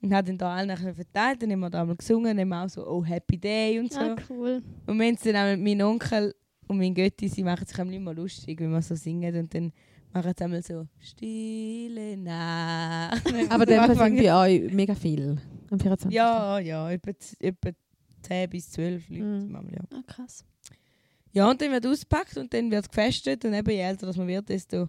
[0.00, 2.86] Und habe dann da allen verteilt, dann haben wir da mal gesungen, dann auch so
[2.86, 3.98] «Oh, Happy Day» und so.
[3.98, 4.62] Ah, cool.
[4.86, 6.34] Und haben es dann auch mit meinem Onkel
[6.68, 9.34] und meinem Götti, sie machen sich immer lustig, wenn wir so singen.
[9.34, 9.72] Und dann
[10.12, 13.24] machen sie einmal so «Stille Nacht».
[13.50, 15.36] Aber dann sind bei euch mega viel.
[15.70, 16.12] Am 24.
[16.12, 17.70] Ja, ja, etwa, etwa
[18.22, 19.46] 10 bis 12 Leute.
[19.48, 19.98] Manchmal, Ja.
[19.98, 20.44] Ah, krass.
[21.32, 23.44] Ja, und dann wird ausgepackt und dann wird gefestet.
[23.44, 24.88] Und eben je älter das man wird, desto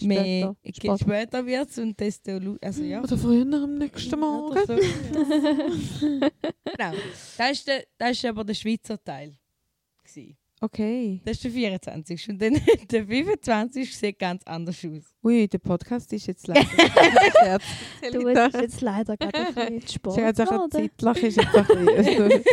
[0.00, 0.98] mehr Später.
[0.98, 3.02] später, wird es und desto also ja.
[3.02, 4.58] Oder früher am nächsten Morgen.
[4.66, 4.74] So.
[6.64, 6.92] genau.
[7.38, 9.34] Das ist, der, das ist aber der Schweizer Teil.
[10.02, 10.36] Gewesen.
[10.64, 11.20] Okay.
[11.26, 12.28] Das ist der 24.
[12.30, 12.54] Und dann
[12.90, 13.94] der 25.
[13.94, 15.14] sieht ganz anders aus.
[15.22, 17.58] Ui, der Podcast ist jetzt leider.
[18.10, 22.44] Du, es ist jetzt leider gerade ein bisschen spät Ich zeitlich ist jetzt ein bisschen.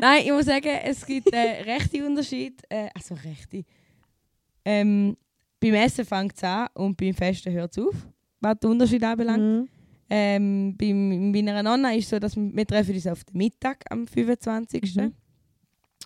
[0.00, 2.62] Nein, ich muss sagen, es gibt einen rechten Unterschied.
[2.68, 3.64] Äh, also rechte.
[4.64, 5.16] Ähm,
[5.58, 8.06] beim Essen fängt es an und beim Festen hört es auf,
[8.38, 9.42] was den Unterschied anbelangt.
[9.42, 9.68] Mhm.
[10.08, 13.82] Ähm, bei einer Nonna ist es so, dass wir, wir treffen uns auf den Mittag
[13.90, 14.94] am 25.
[14.94, 15.12] Mhm.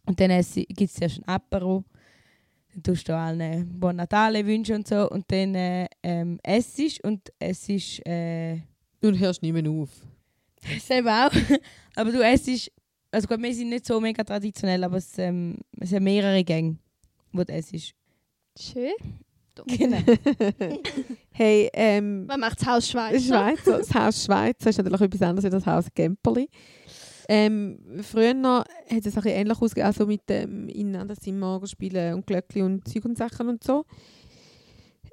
[0.07, 1.85] Und dann gibt es erst ein Apero.
[2.73, 5.09] Dann tust du allen Buon Natale wünschen und so.
[5.11, 8.07] Und dann äh, ähm, essst und es ist...
[8.07, 8.61] Äh,
[9.01, 9.89] Du hörst nicht mehr auf.
[10.81, 11.59] Selber auch.
[11.97, 12.71] aber du essst.
[13.11, 16.77] Also gut, wir sind nicht so mega traditionell, aber es, ähm, es sind mehrere Gänge,
[17.33, 17.95] wo du essst.
[18.59, 18.93] Schön.
[19.67, 19.99] Genau.
[21.33, 23.27] hey, ähm, Man macht das Haus Schweiz.
[23.27, 26.49] Schweizer, das Haus Schweizer ist natürlich etwas anderes als das Haus Gemperli.
[27.33, 32.27] Ähm, früher hat es ein bisschen ähnlich ausgesehen, also mit dem ineinander morgen spielen und
[32.27, 33.85] Glöckli und Zeug und Sachen und so.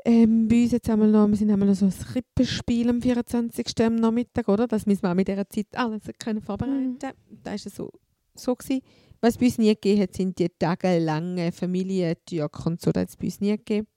[0.04, 3.68] Ähm, bei uns jetzt einmal noch, wir sind einmal noch so ein Krippenspiel am 24.
[3.82, 4.66] am Nachmittag, oder?
[4.66, 6.94] Das müssen wir auch mit dieser Zeit alles können vorbereiten.
[6.94, 6.98] Mhm.
[6.98, 7.12] Da
[7.44, 7.92] war es so,
[8.34, 8.56] so.
[8.56, 8.82] Gewesen.
[9.22, 12.92] Was es bei uns nie gegeben hat, sind die tagelangen Familientürke und so.
[12.92, 13.88] Das hat es bei uns nie gegeben.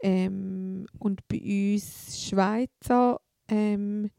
[0.00, 4.10] Ähm, und bei uns Schweizer, ähm,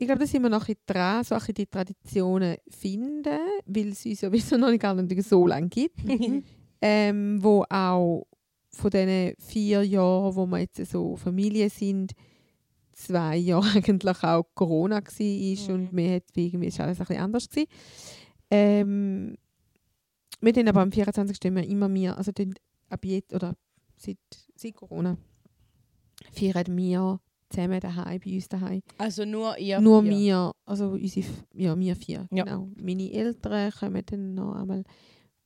[0.00, 4.06] ich glaube, da sind wir noch ein dran, so ein die Traditionen finden, weil es
[4.06, 5.98] uns sowieso noch nicht gar nicht so lange gibt.
[6.80, 8.24] ähm, wo auch
[8.70, 12.12] von diesen vier Jahren, wo wir jetzt so Familie sind,
[12.92, 15.74] zwei Jahre eigentlich auch Corona war Mhm.
[15.74, 17.68] und mir hat irgendwie ist alles ein bisschen anders gewesen.
[18.52, 19.36] Ähm,
[20.40, 21.44] wir tun aber am 24.
[21.46, 22.30] immer immer mehr, also
[22.88, 23.56] ab jetzt, oder
[23.96, 24.18] seit,
[24.54, 25.16] seit Corona,
[26.32, 28.82] feiern wir zusammen daheim, bei uns daheim.
[28.98, 30.10] Also nur ihr Nur vier.
[30.12, 32.44] wir, also unsere, ja, wir vier, Ja.
[32.44, 32.68] genau.
[32.80, 34.84] Meine Eltern kommen dann noch einmal,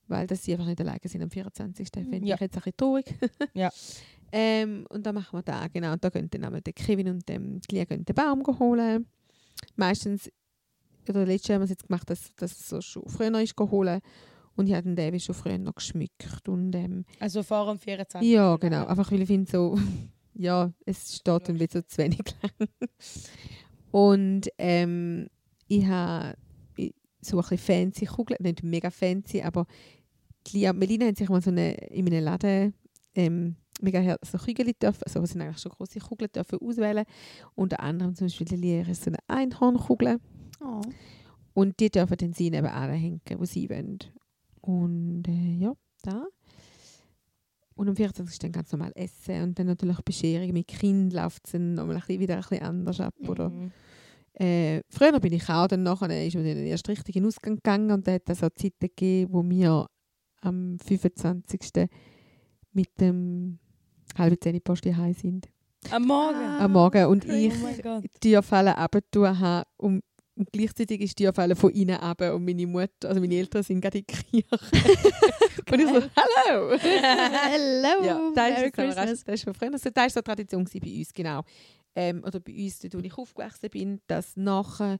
[0.07, 1.87] weil sie einfach nicht alleine sind am 24.
[1.93, 2.35] Fände Ja.
[2.35, 3.05] ich jetzt ein bisschen traurig.
[3.53, 3.69] Ja.
[4.31, 5.93] ähm, und dann machen wir da, genau.
[5.93, 9.05] Und da gehen dann einmal der Kevin und ähm, die Lia den Baum holen.
[9.75, 10.29] Meistens,
[11.07, 14.01] oder letztes Jahr haben wir es jetzt gemacht, dass das so schon früher ist holen.
[14.55, 16.47] Und ich habe den David schon früher noch geschmückt.
[16.47, 18.29] Und, ähm, Also vor dem 24.
[18.29, 18.85] ja, genau.
[18.85, 19.79] Einfach weil ich finde so,
[20.35, 22.69] ja, es steht dann wieder zu wenig lang.
[23.91, 25.27] Und ähm,
[25.67, 26.35] ich habe
[27.21, 29.65] so ein bisschen fancy Kugeln, nicht mega fancy, aber
[30.47, 32.73] die Lia und Melina haben sich mal so eine, in einem Laden
[33.15, 37.05] ähm, mega so Kügel dürfen, also sind eigentlich schon große Kugeln dürfen auswählen.
[37.55, 40.19] Unter anderem zum Beispiel die Lia ist so eine Einhornkugel.
[40.61, 40.81] Oh.
[41.53, 43.99] Und die dürfen dann sie neben anhängen, wo sie wollen.
[44.61, 46.25] Und äh, ja, da.
[47.75, 48.39] Und am 24.
[48.39, 49.43] dann ganz normal essen.
[49.43, 52.61] Und dann natürlich Bescherung mit Kind läuft es dann nochmal ein bisschen, wieder ein bisschen
[52.61, 53.15] anders ab.
[53.27, 53.49] Oder?
[53.49, 53.71] Mhm.
[54.33, 57.55] Äh, früher bin ich auch, dann nachher ist man dann erst richtig in den Ausgang
[57.55, 59.87] gegangen und da hat es auch Zeiten gegeben, wo wir
[60.41, 61.87] am 25.
[62.71, 63.59] mit dem
[64.17, 65.49] halben zehn Post heim sind.
[65.91, 66.39] Am Morgen.
[66.39, 67.05] Am Morgen.
[67.05, 67.51] Und crazy.
[67.77, 70.03] ich oh die Fallen abtun habe und,
[70.35, 73.81] und gleichzeitig ist die Fallen von innen runter und meine Mutter, also meine Eltern sind
[73.81, 74.47] gerade in der Kirche.
[75.71, 76.77] und ich so, hallo!
[76.79, 79.23] Hello, ja, das ist, Merry aber Christmas.
[79.23, 79.71] das ist von früher.
[79.71, 81.41] Das war so eine Tradition bei uns, genau.
[81.95, 84.97] Ähm, oder bei uns, dort, wo ich aufgewachsen bin, dass nachher,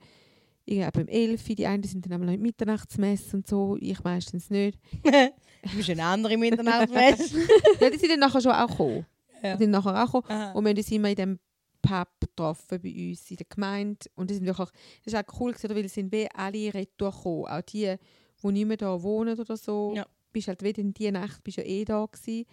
[0.66, 4.80] ich um 11 Uhr, die einen sind dann einmal Mitternachtsmesse und so, ich meistens nicht.
[5.64, 7.40] Du bist eine andere Mitternachtsmesse.
[7.80, 9.06] ja, die sind dann nachher schon auch gekommen.
[9.42, 9.56] Ja.
[9.56, 10.26] Die sind nachher auch gekommen.
[10.28, 10.52] Aha.
[10.52, 11.40] Und wir haben uns immer in dem
[11.84, 14.08] Pub getroffen bei uns in der Gemeinde.
[14.16, 14.70] Und das, sind wirklich,
[15.04, 17.46] das ist auch cool, gewesen, weil es sind wie alle retour gekommen.
[17.46, 17.96] Auch die,
[18.42, 19.94] die nicht mehr da wohnen oder so.
[19.96, 20.08] Ja.
[20.32, 22.46] Bist halt wieder in dieser Nacht bist ja eh da gewesen.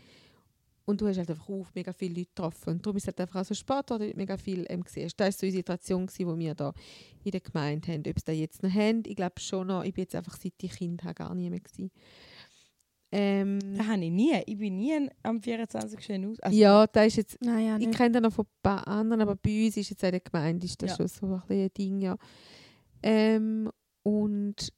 [0.84, 2.70] Und du hast halt einfach auf mega viele Leute getroffen.
[2.70, 5.08] Und darum ist es halt einfach auch so spät, wo du mega viel ähm, gesehen.
[5.16, 6.72] Das war so unsere Situation, die wir da
[7.22, 8.00] in der Gemeinde haben.
[8.00, 9.84] Ob sie das jetzt noch haben, ich glaube schon noch.
[9.84, 11.92] Ich bin jetzt einfach seit ich Kind habe gar nie mehr gewesen.
[13.12, 14.32] Ähm, Das habe ich nie.
[14.46, 15.98] Ich bin nie am 24.
[16.26, 16.40] aus.
[16.40, 19.22] Also, ja, da ist jetzt Nein, ja, Ich kenne das noch von ein paar anderen,
[19.22, 20.96] aber bei uns ist jetzt in der Gemeinde ist das Ja.
[20.96, 22.16] schon so ein, bisschen ein Ding, ja.
[23.02, 23.70] Ähm,
[24.02, 24.72] und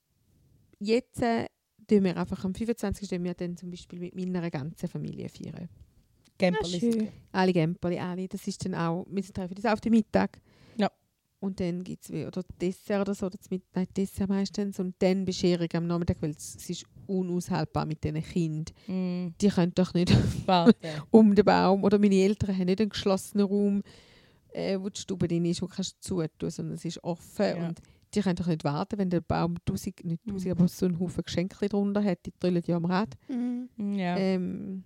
[0.79, 1.47] jetzt äh,
[1.87, 3.09] tun wir einfach am 25.
[3.09, 5.69] tun wir dann zum Beispiel mit meiner ganzen Familie feiern.
[5.69, 6.81] Ah, Gemperli.
[6.81, 7.09] schön.
[7.33, 8.29] Alle Gemperli, alle.
[8.29, 10.41] Das ist dann auch, wir treffen uns auf den Mittag.
[11.43, 14.79] Und dann gibt es oder Dessert oder so, oder Mitt- nein, Dessert meistens.
[14.79, 18.75] Und dann Bescherung am Nachmittag, weil es, es ist unaushaltbar mit diesen Kindern.
[18.87, 20.15] Mm, Die können doch nicht
[20.47, 20.77] warte.
[21.11, 21.83] um den Baum.
[21.83, 23.83] Oder meine Eltern haben nicht einen geschlossenen Raum,
[24.53, 27.45] äh, wo die Stube drin ist, wo du kannst zutun, sondern es ist offen.
[27.57, 27.67] Ja.
[27.69, 27.81] Und
[28.15, 30.51] die können doch nicht warten, wenn der Baum tausend, nicht tausend, Mhm.
[30.53, 32.25] aber so einen Haufen Geschenke drunter hat.
[32.25, 33.17] Die drüllen ja am Rad.
[33.29, 33.69] Mhm.
[33.97, 34.17] Ja.
[34.17, 34.85] Ähm,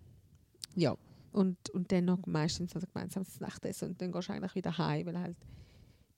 [0.75, 0.97] ja.
[1.33, 3.91] Und, und dann noch meistens also gemeinsam das Nachtessen.
[3.91, 5.37] Und dann gehst du eigentlich wieder heim, weil halt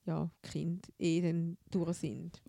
[0.08, 2.40] ja, die Kinder eh dann durch sind.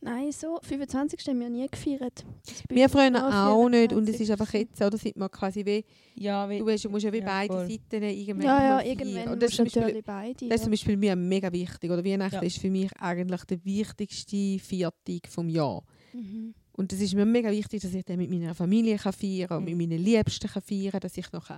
[0.00, 1.26] Nein, so 25.
[1.28, 2.26] haben wir nie gefeiert.
[2.68, 3.90] Wir uns früher auch nicht.
[3.94, 4.20] Und es 24..
[4.20, 5.82] ist einfach jetzt, oder sieht man quasi wie,
[6.14, 7.66] ja, wie, du hast, musst ja wie Ja, beide voll.
[7.70, 10.48] Seiten irgendwann Ja, ja, irgendwann Und das ist du zum Beispiel- natürlich beide.
[10.48, 10.76] Das ist zum ja.
[10.76, 11.90] Beispiel mir mega wichtig.
[11.90, 12.42] Oder Weihnachten Ja.
[12.42, 15.82] ist für mich eigentlich der wichtigste Viertag vom Jahr.
[16.12, 16.52] Mhm.
[16.72, 19.64] Und es ist mir mega wichtig, dass ich dann mit meiner Familie kann feiern und
[19.64, 19.80] mit Mhm.
[19.88, 21.48] meinen Liebsten kann feiern dass ich noch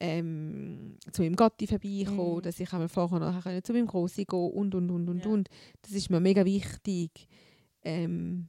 [0.00, 2.42] ähm, zu meinem Gotti vorbeikomme, Mhm.
[2.42, 5.30] dass ich einmal vorher noch können zu meinem Grossi gehen und, und, und, und, Ja.
[5.30, 5.48] und.
[5.82, 7.28] Das ist mir mega wichtig.
[7.82, 8.48] Ähm,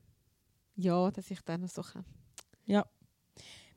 [0.76, 2.06] ja, dass ich dann noch so kann.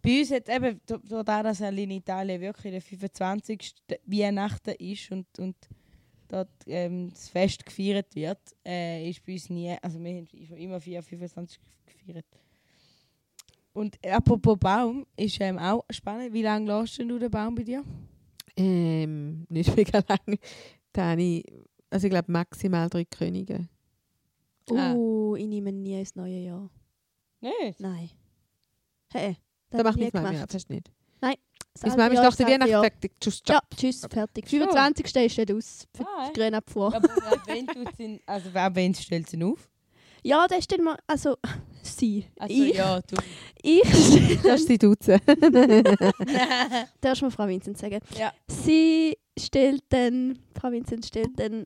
[0.03, 3.75] Bei uns hat eben, durch durch das, dass halt in Italien wirklich der 25.
[4.05, 5.57] Weihnachten ist und, und
[6.29, 10.79] dort ähm, das Fest gefeiert wird, äh, ist bei uns nie, also wir haben immer
[10.79, 12.27] 4, 25 gefeiert.
[13.75, 16.33] Und apropos Baum, ist ähm, auch spannend.
[16.33, 17.85] Wie lange lässt denn du den Baum bei dir?
[18.57, 20.39] Ähm, nicht mega lang.
[20.93, 21.45] Da habe ich,
[21.91, 23.69] also ich glaube maximal drei Könige.
[24.71, 24.95] Ah.
[24.95, 26.71] Uh, ich nehme nie ins neue Jahr.
[27.41, 27.81] Nicht?
[27.81, 28.11] Nein.
[29.13, 29.37] Hey,
[29.71, 30.55] Da das macht meine ja, gemacht.
[30.55, 30.91] das ist nicht.
[31.75, 32.81] Das Bis Mami ist nach der sagt Weihnacht ja.
[32.83, 33.13] fertig.
[33.21, 34.49] Tschüss, Ja, tschüss, fertig.
[34.49, 34.61] Schon.
[34.61, 35.17] 25.
[35.17, 36.95] ist steht aus für Ah, die Grünabfuhr.
[36.95, 37.09] Aber
[37.47, 39.69] wen tut ihn, also wer wen stellt sie auf?
[40.23, 41.37] Ja, das stellt man, also
[41.85, 42.27] sie.
[42.39, 43.17] Also ich, ja, du.
[43.63, 43.83] ich
[44.43, 45.21] Das ist sie duzen.
[47.01, 48.01] darfst du mal Frau Vincent sagen.
[48.17, 48.33] Ja.
[48.49, 51.65] Sie stellt dann, Frau Vincent stellt dann,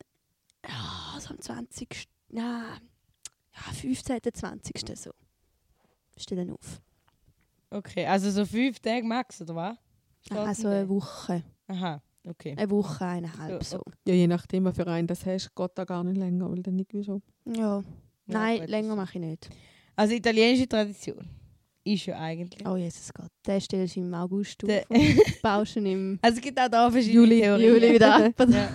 [0.65, 2.09] ja, so am 20.
[2.31, 2.65] Ja,
[3.55, 4.21] ja 15.
[4.33, 4.97] 20.
[4.97, 5.11] so.
[6.17, 6.81] Stellt dann auf.
[7.71, 9.77] Okay, also so fünf Tage max, oder was?
[10.31, 11.43] Also eine Woche.
[11.67, 12.55] Aha, okay.
[12.57, 13.83] Eine Woche, eineinhalb So, so.
[14.07, 16.77] Ja, je nachdem, was für einen das hast, geht da gar nicht länger, weil dann
[16.77, 17.21] nicht wieso.
[17.47, 17.83] Ja.
[18.27, 19.51] Nein, gut, länger mache ich nicht.
[19.99, 21.27] Also italienische Tradition
[21.85, 22.67] ist ja eigentlich.
[22.67, 24.97] Oh Jesus Gott, den stellst du im August auf und
[25.77, 27.41] ihn im Also es gibt auch da verschiedene Juli.
[27.41, 27.69] Theorien.
[27.75, 28.33] Juli wieder ab.
[28.49, 28.69] Ja.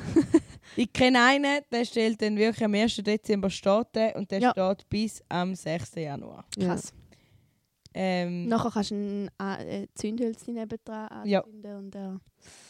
[0.76, 2.96] Ich kenne einen, der stellt dann wirklich am 1.
[2.98, 4.52] Dezember steht und der Ja.
[4.52, 5.96] steht bis am 6.
[5.96, 6.44] Januar.
[6.60, 6.92] Krass.
[7.94, 8.96] Ähm, Nachher kannst du
[9.38, 11.42] ein äh, Zündhölzchen nebendran Ja.
[11.42, 12.18] anzünden und äh,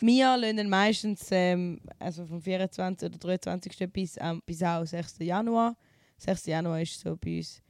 [0.01, 3.07] Wir lassen meistens ähm, also vom 24.
[3.09, 3.89] oder 23.
[3.91, 5.19] bis, am bis auch 6.
[5.19, 5.77] Januar.
[6.17, 6.45] 6.
[6.47, 7.61] Januar ist so bei uns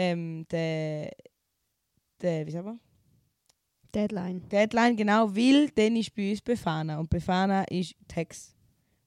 [0.00, 1.10] ähm, der,
[2.22, 2.78] der, wie sagen wir?
[3.94, 4.48] Deadline.
[4.48, 6.98] Deadline, genau, weil dann ist bei uns Befana.
[6.98, 8.54] Und Befana ist Tex,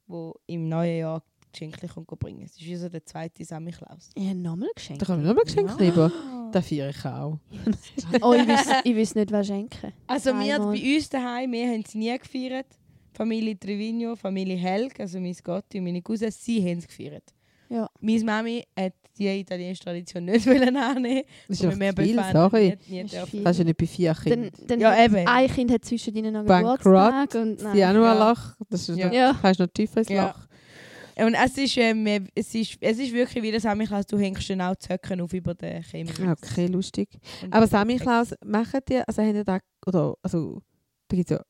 [0.06, 2.44] wo im neuen Jahr Geschenke kommt bringen.
[2.44, 4.10] Es ist wie so der zweite Samichlaus.
[4.16, 5.02] Ich habe nochmal geschenkt.
[5.02, 5.78] Da können wir nochmal Geschenk Ja.
[5.86, 6.12] lieber.
[6.52, 7.40] Das feiere ich auch.
[8.22, 9.94] oh, ich weiß ich weiss nicht, was schenken.
[10.06, 12.68] Also wir bei uns daheim, wir haben es nie gefeiert.
[13.14, 17.34] Familie Trevino, Familie Helg, also mein Gotti und meine Cousins, sie haben es gefeiert.
[17.74, 17.90] Ja.
[18.00, 21.24] Meine Mami hat die italienische Tradition nicht wollen annehmen.
[21.48, 22.78] Das ist zu viel, sorry.
[22.90, 23.30] nie- nie Das ist dürfen.
[23.32, 23.44] viel.
[23.44, 24.52] Kannst du nicht bei vier Dann, Kindern.
[24.68, 25.28] dann Ja, hat eben.
[25.28, 27.78] Ein Kind hat zwischen ihnen noch Geburtstag und nein.
[27.78, 29.08] Januarlach, das ist Ja.
[29.08, 29.54] noch, Ja.
[29.54, 30.28] du noch tiefer ins Ja.
[30.28, 31.26] Loch.
[31.26, 34.62] Und es ist, ähm, es ist, es ist wirklich wie das Samichlaus, du hängst dann
[34.62, 36.10] auch die Zöcken auf über den Chemie.
[36.32, 37.08] Okay, lustig.
[37.44, 40.62] Und Aber Sammy Klaus, machen die, also haben die da, oder, also,
[41.08, 41.44] da gibt es ja,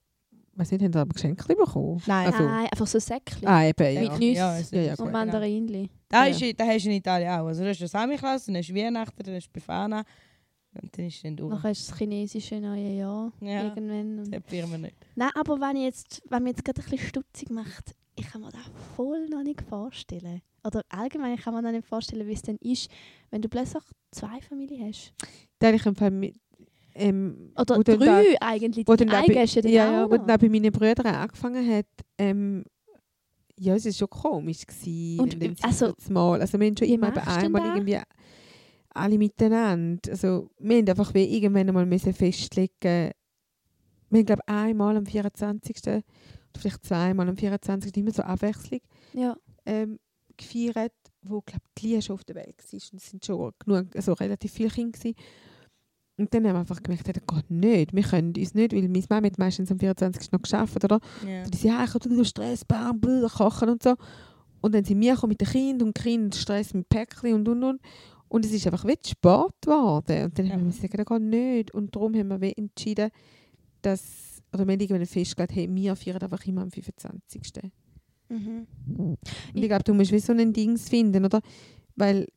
[0.56, 2.02] weiß nicht, haben die aber Geschenke bekommen?
[2.06, 2.26] Nein.
[2.28, 3.48] Also, Nein, einfach so Säckchen.
[3.48, 4.52] ah, eben, Mit ja.
[4.52, 5.90] Ja, es Ja, ja, und Mandarinli.
[6.14, 6.32] Da, Ja.
[6.48, 7.48] ist, da hast du in Italien auch.
[7.48, 10.04] Also, da ist der Samichlaus, dann hast du Weihnachten, dann hast du Befana.
[10.82, 11.52] Und dann ist dann durch.
[11.52, 13.32] Nachher ist das chinesische neue Jahr.
[13.42, 13.64] Ja.
[13.64, 14.20] Irgendwann.
[14.20, 14.96] Und Das wir nicht.
[15.16, 18.42] Nein, aber wenn, ich jetzt, wenn mich jetzt gerade ein bisschen stutzig macht, ich kann
[18.42, 18.62] mir das
[18.96, 20.42] voll noch nicht vorstellen.
[20.64, 22.90] Oder allgemein kann man noch nicht vorstellen, wie es dann ist,
[23.32, 25.14] wenn du plötzlich zwei Familien hast.
[25.60, 26.36] Da habe ich im Fall mit,
[26.96, 28.88] ähm, Oder drei eigentlich.
[28.88, 31.88] wo Die dann bei, ja ja, auch ja, wo dann bei meinen Brüdern angefangen hat,
[32.18, 32.64] ähm,
[33.64, 34.66] ja, es war schon komisch.
[34.66, 38.00] Gewesen, Und, wenn also, mal, also wir haben schon immer einmal irgendwie
[38.90, 40.12] alle miteinander.
[40.12, 43.12] Also wir haben einfach wie irgendwann einmal müssen festlegen,
[44.10, 45.78] wir haben glaube einmal am 24.
[45.88, 46.04] oder
[46.56, 47.96] vielleicht zweimal am 24.
[47.98, 48.82] immer so Abwechslung
[49.14, 49.36] Ja.
[49.66, 50.00] ähm,
[50.38, 52.80] gefeiert, wo glaub, die Lia schon auf der Welt war.
[52.92, 54.98] Und es sind schon genug, also relativ viele Kinder.
[54.98, 55.16] Gewesen.
[56.24, 57.94] Und dann haben wir einfach gemerkt, das geht nicht.
[57.94, 60.32] Wir können uns nicht, weil meine Mama hat meistens am 24.
[60.32, 61.00] noch geschafft, oder?
[61.28, 61.44] Ja.
[61.44, 63.96] Und die sagen, ja, ich habe Stress, bam, blö, kochen und so.
[64.62, 67.64] Und dann sind wir mit den Kindern und die Kinder Stress mit Päckchen und und
[67.64, 67.82] und.
[68.30, 70.24] Und es ist einfach wie spät geworden.
[70.26, 70.54] Und dann Ja.
[70.54, 71.74] haben wir gesagt, das geht nicht.
[71.74, 73.10] Und darum haben wir entschieden,
[73.82, 77.42] dass, oder wir haben irgendwann festgelegt, hey, wir feiern einfach immer am 25.
[78.30, 78.66] Mhm.
[78.98, 79.18] Und
[79.54, 81.42] ich glaube, du musst wie so ein Dings finden, oder?
[81.96, 82.28] Weil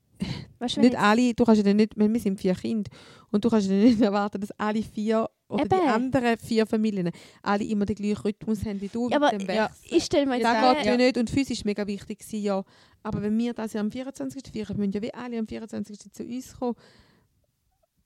[0.59, 2.91] Weißt nicht alle, du kannst ja nicht, wir sind vier Kinder,
[3.31, 5.87] und du kannst ja nicht erwarten, dass alle vier oder die Eben.
[5.89, 7.11] anderen vier Familien
[7.43, 10.27] alle immer den gleichen Rhythmus haben wie du Ja, mit aber dem ja, ich stelle
[10.27, 10.97] mir jetzt Das geht ja.
[10.97, 12.65] nicht und physisch mega wichtig gewesen, ja.
[13.03, 14.43] Aber wenn wir das ja am 24.
[14.53, 15.99] feiern, müssen ja wie alle am 24.
[16.13, 16.75] zu uns kommen.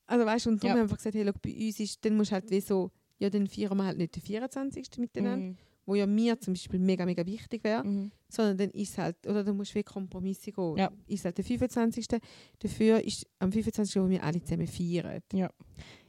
[0.06, 0.70] Also weißt du, und darum Ja.
[0.72, 2.90] haben wir einfach gesagt, hey, look, bei uns ist, dann musst du halt wie so,
[3.18, 4.98] ja, dann feiern wir halt nicht den 24.
[4.98, 5.56] miteinander, Mhm.
[5.90, 8.12] Wo ja mir zum Beispiel mega, mega wichtig wäre Mhm.
[8.28, 10.76] sondern dann ist halt, oder dann musst du wie Kompromisse gehen.
[10.76, 10.90] Ja.
[11.08, 12.06] Ist halt der 25.
[12.60, 14.00] Dafür ist am 25.
[14.02, 15.20] wo wir alle zusammen feiern.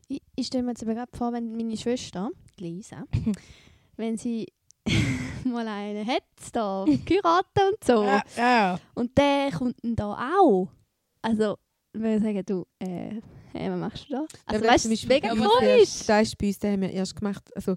[0.08, 3.06] ich, ich stelle mir jetzt aber gerade vor, wenn meine Schwester, Lisa,
[3.98, 4.46] wenn sie
[5.46, 8.80] mal einen hat, da geheiratet und so, Ja, ja.
[8.96, 10.68] und der kommt dann da auch.
[11.24, 11.58] Also,
[11.94, 13.22] wenn wir sagen, du, äh,
[13.54, 14.26] hey, was machst du da?
[14.46, 16.06] Also, Ja, weißt zum du, Beispiel- mega komisch.
[16.08, 17.76] Da ist bei uns, den haben wir erst gemacht, also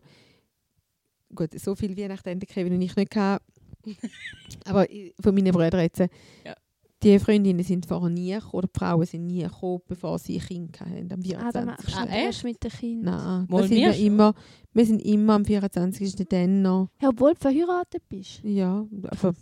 [1.35, 3.45] gut, so viel Weihnachten haben Kevin und ich nicht gehabt.
[4.67, 4.87] Aber
[5.23, 6.09] von meinen Brüdern jetzt, äh,
[6.45, 6.55] Ja.
[7.03, 10.81] die Freundinnen sind vorher nie gekommen, oder die Frauen sind nie gekommen, bevor sie Kinder
[10.81, 11.95] hatten, am Ah, dann machst 24.
[11.95, 13.15] du Ah, das mit den Kindern.
[13.15, 14.35] Nein, das sind wir wir immer,
[14.73, 16.15] wir sind immer am 24.
[16.29, 16.89] dann noch.
[17.03, 18.41] Ja, obwohl du verheiratet bist.
[18.43, 19.35] Ja, aber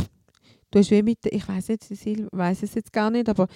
[0.70, 3.46] du hast wie mit, ich weiß nicht, Cecil weiß es jetzt gar nicht, aber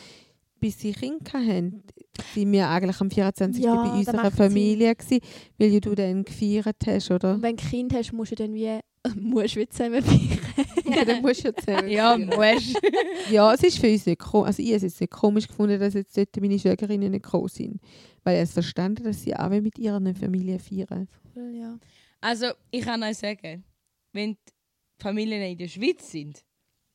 [0.61, 1.83] bis sie Kinder hatten,
[2.35, 3.63] sind wir eigentlich am 24.
[3.65, 5.21] Ja, bei unserer Familie gewesen,
[5.59, 7.35] weil ja du dann gefeiert hast, oder?
[7.35, 8.81] Und wenn du ein Kind hast, musst du dann wie
[9.15, 10.39] musst du zusammen feiern.
[10.93, 12.27] Ja, dann musst du ja zusammen Ja, feiern.
[12.55, 12.81] musst.
[13.31, 14.47] Ja, es ist für uns nicht komisch.
[14.49, 17.49] Also ich habe es jetzt nicht komisch gefunden, dass jetzt dort meine Schwägerinnen nicht gekommen
[17.49, 17.81] sind.
[18.25, 21.07] Weil ich es verstanden dass sie auch mit ihrer Familie feiern.
[21.37, 21.79] ja.
[22.21, 23.63] Also, ich kann euch sagen,
[24.13, 24.53] wenn die
[25.03, 26.43] Familien in der Schweiz sind,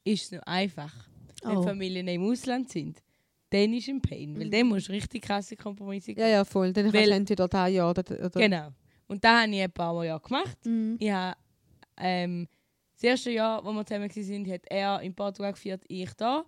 [0.03, 0.93] ist es noch einfach.
[1.43, 1.61] Wenn Oh.
[1.63, 2.97] Familien im Ausland sind,
[3.51, 4.39] dann ist ein Pain.
[4.39, 6.73] Weil dann musst du richtig krasse Kompromisse Ja, ja, voll.
[6.73, 8.03] Dann kannst Weil- du entweder da ja oder...
[8.09, 8.69] oder Genau.
[9.07, 10.57] Und das habe ich ein paar Mal ja gemacht.
[10.65, 10.95] Mhm.
[10.99, 11.35] Ich habe,
[11.97, 12.47] ähm,
[12.95, 16.45] das erste Jahr, wo wir zusammen waren, hat er in Portugal gefeiert, ich da.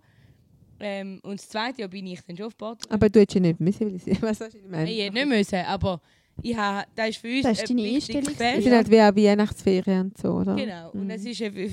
[0.80, 2.94] Ähm, und das zweite Jahr bin ich dann schon auf Portugal.
[2.96, 4.06] Aber du hättest ja nicht müssen, weil ich...
[4.22, 4.90] Was hast du meine?
[4.90, 6.00] Ich hätte nicht müssen, aber
[6.42, 8.58] ich habe, das ist für uns Das ist ein deine Einstellung Fest.
[8.58, 10.56] Es sind halt wie auch Weihnachtsferien und so, oder?
[10.56, 10.90] Genau.
[10.90, 11.10] Und Mhm.
[11.10, 11.68] es war für,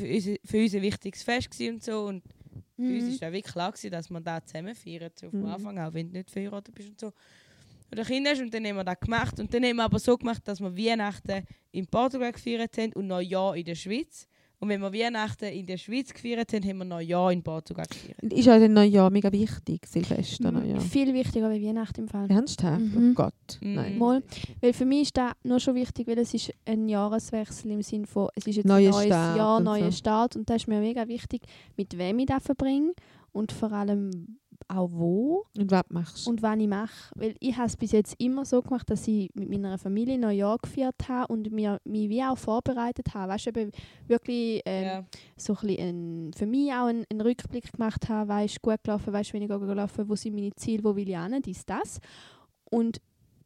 [0.45, 2.01] für, uns- ein wichtiges Fest und so.
[2.03, 2.21] Und
[2.85, 3.21] für uns Mhm.
[3.21, 5.11] war auch wirklich klar, gewesen, dass wir da zusammen feiern.
[5.15, 5.45] So vom Mhm.
[5.47, 7.13] Anfang an, wenn du nicht verheiratet bist und so.
[7.91, 9.39] Oder Kinder und dann haben wir das gemacht.
[9.39, 13.07] Und dann haben wir aber so gemacht, dass wir Weihnachten in Portugal gefeiert haben und
[13.07, 14.27] Neujahr in der Schweiz.
[14.61, 18.31] Und wenn wir Weihnachten in der Schweiz gefeiert haben, haben wir Neujahr in Portugal gefeiert.
[18.31, 20.79] Ist ein Neujahr mega wichtig, Silvester Neujahr?
[20.81, 22.29] Viel wichtiger als Weihnachten im Fall.
[22.29, 22.79] Ernsthaft?
[22.79, 23.09] Mhm.
[23.11, 23.73] Oh Gott, Mhm.
[23.73, 23.97] nein.
[23.97, 24.21] Mal.
[24.61, 28.05] Weil für mich ist das nur schon wichtig, weil es ist ein Jahreswechsel im Sinne
[28.05, 29.97] von, es ist jetzt Neuer ein neues Start Jahr, neuer so.
[29.97, 31.41] Start und das ist mir mega wichtig,
[31.75, 32.93] mit wem ich das verbringe
[33.31, 34.37] und vor allem
[34.71, 37.11] auch wo Und was machst und wann ich mache.
[37.15, 40.57] Weil ich habe es bis jetzt immer so gemacht, dass ich mit meiner Familie Neujahr
[40.57, 43.33] gefeiert habe und mir, mich wie auch vorbereitet habe.
[43.33, 43.71] Weißt du,
[44.07, 45.05] wirklich ähm, Ja.
[45.35, 49.33] so ein bisschen für mich auch einen, einen Rückblick gemacht habe, weißt gut gelaufen, weißt
[49.33, 51.99] weniger gelaufen, wo sind meine Ziele, wo will ich hin, dies, das.
[52.69, 53.01] Und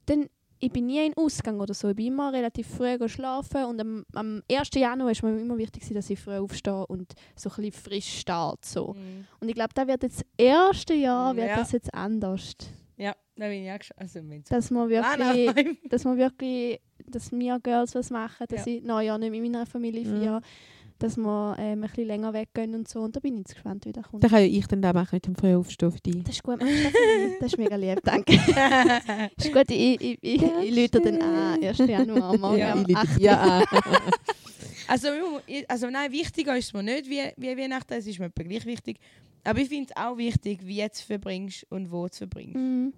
[0.05, 0.27] dann,
[0.65, 3.79] ich bin nie in den Ausgang oder so, ich bin immer relativ früh geschlafen und
[3.79, 4.69] am, am 1.
[4.75, 8.67] Januar ist mir immer wichtig, dass ich früh aufstehe und so ein bisschen frisch starte.
[8.67, 8.93] So.
[8.93, 9.25] Mhm.
[9.39, 11.55] Und ich glaube, da wird jetzt das erste Jahr wird Ja.
[11.57, 12.53] das jetzt anders.
[12.97, 13.97] Ja, da bin ich auch.
[13.97, 18.73] Also, Dass wir wirklich, Nein, dass wir wirklich, dass wir Girls was machen, dass Ja.
[18.73, 20.41] ich Neujahr nicht mit meiner Familie Mhm.
[20.99, 23.01] Dass wir ähm, ein bisschen länger weggehen und so.
[23.01, 24.23] Und da bin ich jetzt gespannt, wie das kommt.
[24.23, 26.23] Dann kann ja ich dann da machen mit dem frühen Aufstehen auf dich.
[26.23, 27.35] Das ist gut, das für?
[27.39, 28.33] Das ist mega lieb, danke.
[29.37, 31.77] ist gut, ich, ich, ich, ich lüte dann an, 1.
[31.79, 32.71] Januar, morgen Ja.
[32.73, 33.07] am Ich 8.
[33.07, 33.63] lüte dir an.
[34.87, 35.07] Also,
[35.67, 38.99] also nein, wichtiger ist es mir nicht wie, wie Weihnachten, es ist mir gleich wichtig.
[39.43, 42.55] Aber ich finde es auch wichtig, wie du es verbringst und wo du es verbringst.
[42.55, 42.93] Mhm.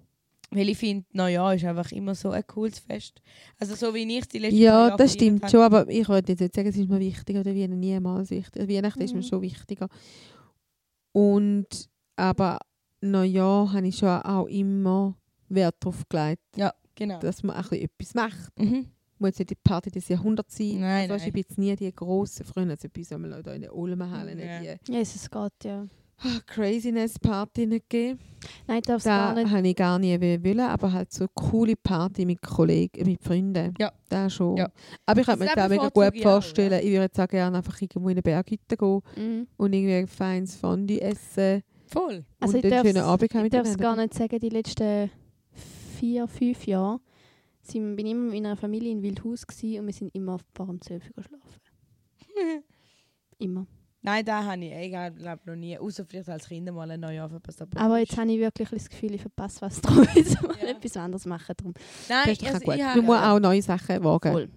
[0.50, 3.20] Weil ich finde, Neujahr ist einfach immer so ein cooles Fest.
[3.58, 5.50] Also so wie ich die letzten Ja, Jahre das stimmt habe.
[5.50, 8.66] schon, aber ich würde jetzt nicht sagen, es ist mir wichtiger oder wie niemals wichtig.
[8.68, 9.24] Weihnachten ist mir Mhm.
[9.24, 9.88] schon wichtiger.
[11.12, 12.58] Und aber
[13.00, 15.14] Neujahr habe ich schon auch immer
[15.48, 17.20] Wert darauf gelegt, Ja, genau.
[17.20, 18.58] dass man auch etwas macht.
[18.58, 18.86] Mhm.
[19.18, 20.80] Muss nicht die Party des Jahrhunderts sein.
[20.80, 21.26] Nein, also, nein.
[21.28, 24.32] ich bin jetzt nie die grossen Freunde, also bei uns einmal in der Olmenhalle
[24.64, 24.76] Ja.
[24.86, 25.86] die Ja, es geht, ja.
[26.18, 28.18] Ah, Craziness-Party nicht gegeben.
[28.66, 29.52] Nein, darf es gar Da nicht.
[29.52, 33.74] habe ich gar nie wollen, aber halt so eine coole Party mit Kollegen, mit Freunden.
[33.78, 33.92] Ja.
[34.08, 34.56] Da schon.
[34.56, 34.70] Ja.
[35.06, 36.78] Aber ich könnte mir Das mega gut vorstellen, ja.
[36.78, 39.46] ich würde jetzt auch gerne einfach irgendwo in eine Berghütte gehen Mhm.
[39.56, 42.24] und irgendwie ein feines Fondue essen Voll.
[42.40, 42.92] Also und ich darf's-
[43.50, 45.10] darf es gar nicht sagen, die letzten
[45.98, 47.00] vier, fünf Jahre
[47.62, 50.80] sind, bin ich immer mit meiner Familie in Wildhaus und wir sind immer vor dem
[50.80, 51.60] 12 Uhr geschlafen.
[53.38, 53.66] Immer.
[54.00, 55.76] Nein, da habe ich egal, glaube noch nie.
[55.76, 57.62] Außer vielleicht als Kinder mal ein Neujahr verpasst.
[57.76, 60.06] Aber jetzt habe ich wirklich das Gefühl, ich verpasse was drum.
[60.14, 60.68] Jetzt mal Ja.
[60.68, 61.74] etwas anderes machen drum.
[62.08, 62.74] Nein, Das ist doch auch also gut.
[62.76, 64.32] ich Du musst auch neue Sachen wagen.
[64.32, 64.48] Voll.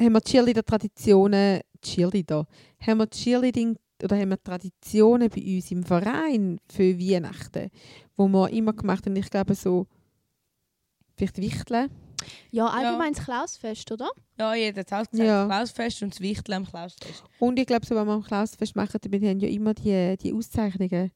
[0.00, 2.46] Haben wir Cheerleader-Traditionen, Cheerleader,
[2.84, 7.70] haben wir Cheerleading oder haben wir Traditionen bei uns im Verein für Weihnachten,
[8.16, 9.86] wo wir immer gemacht haben, ich glaube so,
[11.16, 11.90] vielleicht Wichteln.
[12.50, 14.08] Ja, allgemein das Klausfest, oder?
[14.38, 15.46] Ja, jeder hat auch gesagt, Ja.
[15.46, 17.24] Klausfest und das Wichtel am Klausfest.
[17.38, 20.32] Und ich glaube, so, wenn wir am Klausfest machen, dann haben ja immer die, die
[20.32, 21.10] Auszeichnungen.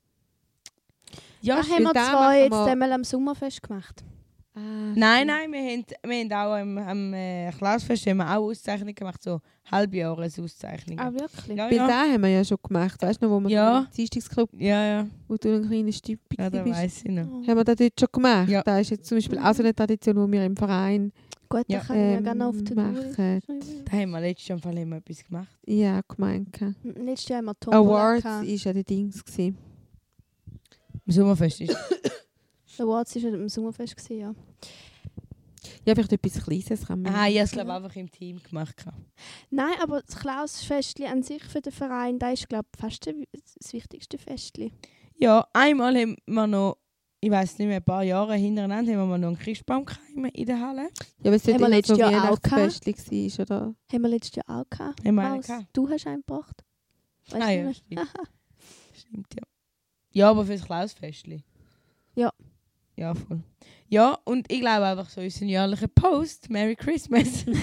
[1.40, 4.02] Ja, da haben wir machen jetzt wir- einmal am Sommerfest gemacht.
[4.56, 8.94] Nein, nein, wir haben, wir haben auch am, am äh, Klausfest haben wir auch Auszeichnungen
[8.94, 9.40] gemacht, so
[9.70, 11.00] Halbjahresauszeichnungen.
[11.00, 11.56] Ah, wirklich?
[11.56, 11.86] ja, Weil ja.
[11.88, 13.78] da haben wir ja schon gemacht, weißt du noch, wo wir Ja.
[13.80, 16.76] im Dienstagsclub, ja, ja, wo du ein kleines Stück ja, da bist.
[16.78, 17.24] weiss ich noch.
[17.46, 18.48] Haben wir das dort schon gemacht?
[18.48, 18.62] Ja.
[18.62, 21.12] Da ist jetzt zum Beispiel auch so eine Tradition, die wir im Verein
[21.48, 21.78] Gut, Ja.
[21.78, 23.14] dann kann ich ja ähm, gerne auf die machen.
[23.14, 23.58] Tour.
[23.84, 25.48] Da haben wir letztes Jahr Fall immer etwas gemacht.
[25.66, 26.58] Ja, gemeint.
[26.82, 29.24] Letztes Jahr haben wir Tombola Awards ist ja der Dings.
[29.24, 29.56] Gewesen.
[31.06, 31.76] Im Sommerfest ist
[32.80, 34.34] Awards war am Sommerfest, gewesen, ja.
[35.86, 37.14] Ja, vielleicht etwas Kleines kann man.
[37.14, 38.84] Ah, ich habe es glaube einfach im Team gemacht.
[39.50, 43.14] Nein, aber das Klausfestli an sich für den Verein, das ist, glaube ich, fast der-
[43.58, 44.72] das wichtigste Festli.
[45.16, 46.78] Ja, einmal haben wir noch,
[47.20, 49.86] ich weiß nicht mehr, ein paar Jahre hintereinander, haben wir noch einen Christbaum
[50.32, 50.88] in der Halle.
[51.22, 53.74] Ja, weil es immer letztes so Jahr auch war, oder?
[53.92, 54.98] Haben wir letztes Jahr auch gehabt.
[55.00, 55.66] Haben wir Maus, gehabt.
[55.72, 56.62] Du hast einen gebracht.
[57.30, 58.08] Weißt Ah, ja, nicht stimmt.
[58.94, 59.42] Stimmt, ja.
[60.12, 61.42] Ja, aber für das Klausfestli.
[62.16, 62.30] Ja,
[63.14, 63.40] voll.
[63.88, 67.44] Ja, und ich glaube einfach so unseren jährlichen Post, Merry Christmas.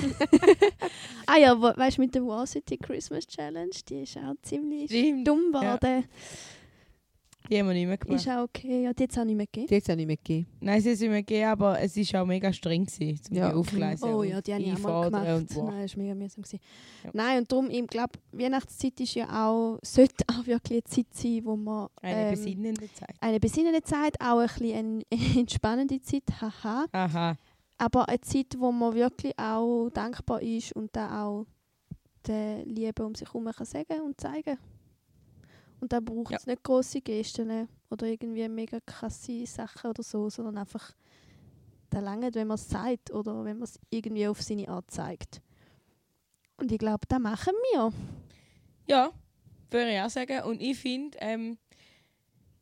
[1.28, 5.26] Ah ja, weißt du, mit der War City Christmas Challenge, die ist auch ziemlich Stimmt.
[5.26, 5.80] dumm Ja.
[7.52, 8.20] Die haben wir nicht mehr gemacht.
[8.22, 8.84] Ist auch okay.
[8.84, 9.68] Ja, die hat es auch nicht mehr gegeben.
[9.68, 10.48] Die hat es ja nicht mehr gegeben.
[10.62, 13.50] Nein, sie sind mir gegeben, aber es war auch mega streng, gewesen, um Ja.
[13.50, 15.28] die aufgleisen Oh ja, die habe ich auch mal gemacht.
[15.28, 15.70] Und, wow.
[15.70, 16.44] Nein, das war mega mühsam.
[16.44, 16.60] gewesen.
[17.04, 17.10] Ja.
[17.14, 21.42] Nein, und darum, ich glaube, Weihnachtszeit ist ja auch, sollte auch wirklich eine Zeit sein,
[21.44, 23.16] wo man Eine ähm, besinnende Zeit.
[23.20, 26.86] eine besinnende Zeit, auch ein bisschen eine entspannende Zeit, haha.
[26.94, 27.36] Aha.
[27.78, 31.46] Aber eine Zeit, wo man wirklich auch dankbar ist und da auch
[32.28, 34.58] der Liebe um sich herum kann sagen und zeigen
[35.82, 40.60] Und da braucht es nicht grosse Gesten oder irgendwie mega krasse Sachen oder so, sondern
[40.60, 40.94] einfach
[41.90, 45.42] da lange, wenn man es sagt oder wenn man es irgendwie auf seine Art zeigt.
[46.58, 47.92] Und ich glaube, das machen wir.
[48.88, 49.12] Ja,
[49.72, 50.44] würde ich auch sagen.
[50.44, 51.58] Und ich finde, ähm,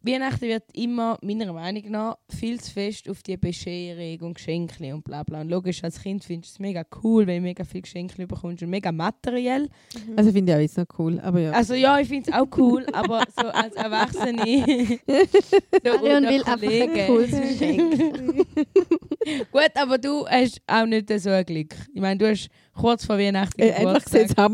[0.10, 5.04] Weihnachten wird immer, meiner Meinung nach, viel zu fest auf die Bescherung und Geschenke und
[5.04, 5.42] bla bla.
[5.42, 8.64] Und logisch, als Kind findest du es mega cool, wenn du mega viele Geschenke bekommst
[8.64, 9.70] und mega materiell.
[10.16, 11.20] Also finde ich auch jetzt noch cool.
[11.20, 11.52] Aber ja.
[11.52, 14.40] Also ja, ich finde es auch cool, aber so als Erwachsene...
[15.84, 18.48] Marion unter will einfach ein cooles Geschenk.
[19.52, 21.76] Gut, aber du hast auch nicht so ein Glück.
[21.94, 24.22] Ich meine, du hast kurz vor Weihnachten äh, endlich Geburtstag.
[24.22, 24.50] sieht es auch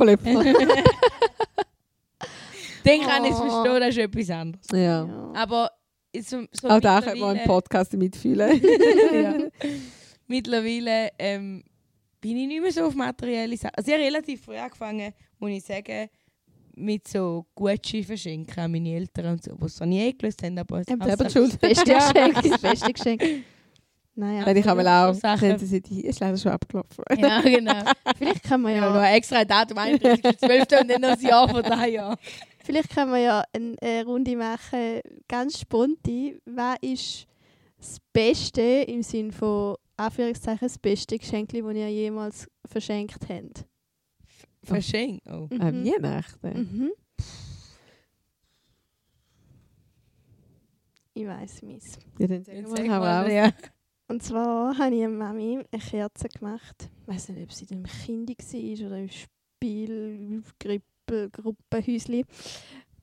[2.85, 3.49] Dann kann ich es Oh.
[3.49, 4.67] verstehen, das ist etwas anderes.
[4.73, 5.31] ja.
[5.35, 5.71] Aber
[6.17, 8.61] so, so Auch da können wir einen Podcast mitfühlen.
[9.13, 9.33] ja.
[10.27, 11.63] Mittlerweile ähm,
[12.21, 13.75] bin ich nicht mehr so auf materielle Sachen.
[13.75, 16.07] Also ich habe relativ früh angefangen, muss ich sagen,
[16.77, 20.57] mit so Gucci verschenken an meine Eltern und so, die es so nie eingelöst haben.
[20.57, 21.51] Aber es Aber also- Selber schuld.
[21.53, 23.23] Das beste Geschenk, das beste Geschenk.
[24.17, 25.13] Naja, ich habe auch.
[25.13, 25.65] so.
[25.65, 27.03] Sie, die ist leider schon abgelaufen.
[27.17, 27.83] Ja, genau.
[28.17, 30.81] vielleicht kann man Ja, noch ja, ein extra Datum 31.12.
[30.81, 32.17] und dann noch ein Jahr von daher.
[32.65, 36.39] Vielleicht kann man ja eine, eine Runde machen, ganz spontan.
[36.45, 37.27] Was ist
[37.77, 43.65] das Beste im Sinne von Anführungszeichen das beste Geschenk, das ihr jemals verschenkt habt?
[44.63, 45.27] Verschenkt.
[45.27, 45.47] Oh.
[45.59, 45.91] An Mhm.
[46.01, 46.57] Weihnachten.
[46.57, 46.91] Mhm.
[51.13, 51.99] Ich weiß meins.
[52.17, 53.53] Ja, dann sag Jetzt mal, ja.
[54.07, 56.89] Und zwar habe ich einer Mami eine Kerze gemacht.
[57.03, 62.23] Ich weiß nicht, ob sie in einem Kind war oder im Spiel, Grippe, Gruppenhäuschen.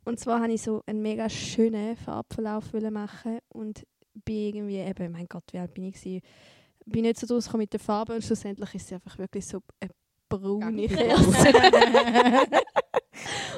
[0.05, 3.84] Und zwar habe ich so einen mega schönen Farbverlauf machen und
[4.24, 6.22] bin irgendwie eben, mein Gott, wie alt bin ich gewesen?
[6.84, 9.90] Bin nicht so durchgekommen mit der Farbe und schlussendlich ist sie einfach wirklich so eine
[10.28, 11.22] braune Kerze.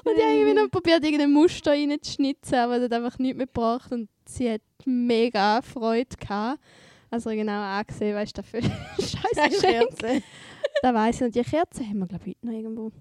[0.05, 3.47] und ich habe irgendwie noch probiert, irgendein Muster reinzuschnitzen, aber das hat einfach nichts mehr
[3.47, 6.61] gebracht und sie hat mega Freude gehabt.
[7.11, 8.61] Also genau angesehen, weißt du, dafür
[8.99, 10.23] scheiße Kerze.
[10.83, 11.37] da weiss ich nicht.
[11.37, 12.93] Die Kerze haben wir, glaube ich, heute noch irgendwo.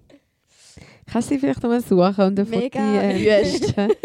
[1.06, 3.92] Kannst du sie vielleicht nochmal suchen und ein Mega Foto äh, posten?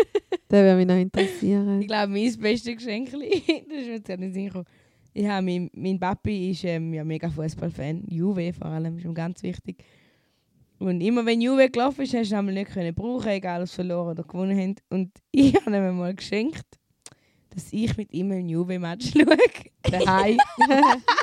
[0.51, 1.81] Das würde mich noch interessieren.
[1.81, 4.65] Ich glaube, mein bestes Geschenk, das ist mir jetzt nicht gekommen.
[5.13, 9.13] Ich habe, mein, mein Papi ist ähm, ja mega Fußballfan, Juve vor allem, ist ihm
[9.13, 9.83] ganz wichtig.
[10.79, 13.75] Und immer wenn Juve gelaufen ist, hast du ihn nicht können brauchen, egal ob sie
[13.75, 14.75] verloren oder gewonnen haben.
[14.89, 16.65] Und ich habe ihm mal geschenkt,
[17.49, 19.37] dass ich mit ihm ein Juve-Match schaue.
[19.83, 20.37] Daheim.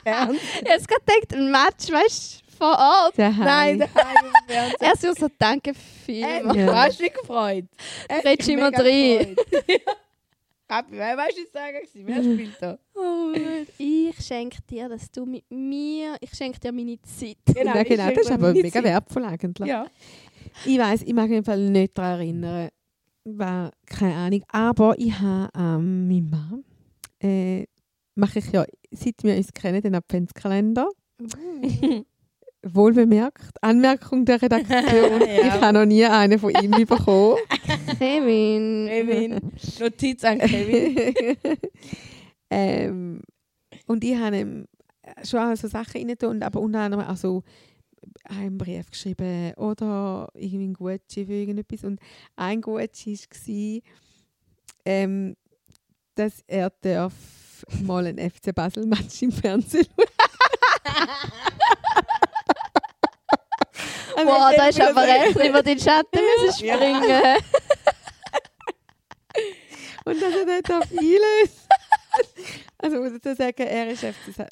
[0.05, 3.19] Habe gerade gedacht, ein Match, weißt du, vor Ort.
[3.19, 3.45] Daheim.
[3.45, 4.81] Nein, Daheim im Fernsehen.
[4.81, 6.57] er so, so danke vielmals.
[6.57, 7.65] Du hast dich gefreut.
[8.25, 9.37] Redst immer drin.
[10.69, 11.77] Papi, wer weißt du jetzt sagen?
[11.81, 12.07] gewesen?
[12.07, 12.79] Wer spielt da?
[12.99, 13.67] Oh, Mann.
[13.79, 17.37] ich schenke dir, dass du mit mir, ich schenke dir meine Zeit.
[17.55, 18.85] ja, ich genau, das ist aber mega Zeit.
[18.85, 19.69] wertvoll eigentlich.
[19.69, 19.87] Ja.
[20.65, 22.69] Ich weiß, ich mag mich Fall nicht daran erinnern.
[23.25, 24.43] War keine Ahnung.
[24.49, 26.65] Aber ich habe ähm, meine Mom,
[27.23, 27.67] äh,
[28.15, 30.89] mache ich ja, seit wir uns kennen, den Adventskalender.
[31.19, 32.05] Wohl
[32.73, 33.57] bemerkt.
[33.61, 34.77] Anmerkung der Redaktion.
[35.27, 35.47] Ja.
[35.47, 37.37] Ich habe noch nie einen von ihm bekommen.
[37.99, 38.87] Kevin.
[38.89, 39.53] Kevin.
[39.81, 41.15] Notiz an Kevin.
[42.51, 43.23] ähm,
[43.87, 44.67] und ich habe ihm
[45.23, 47.43] schon auch so Sachen rein tun, aber unter anderem auch so
[48.25, 51.85] einen Brief geschrieben oder irgendwie ein Gucci für irgendetwas.
[51.85, 52.01] Und
[52.37, 53.93] ein Gucci war,
[54.85, 55.37] ähm,
[56.15, 57.13] dass er darf
[57.83, 59.87] mal ein FC Basel-Match im Fernsehen
[64.25, 66.77] Boah, da ist Ich aber recht über den Schatten müssen Ja.
[66.77, 67.03] springen.
[70.07, 71.69] Und dass er nicht auf einlöst.
[72.79, 74.05] Also muss ich sagen, er ist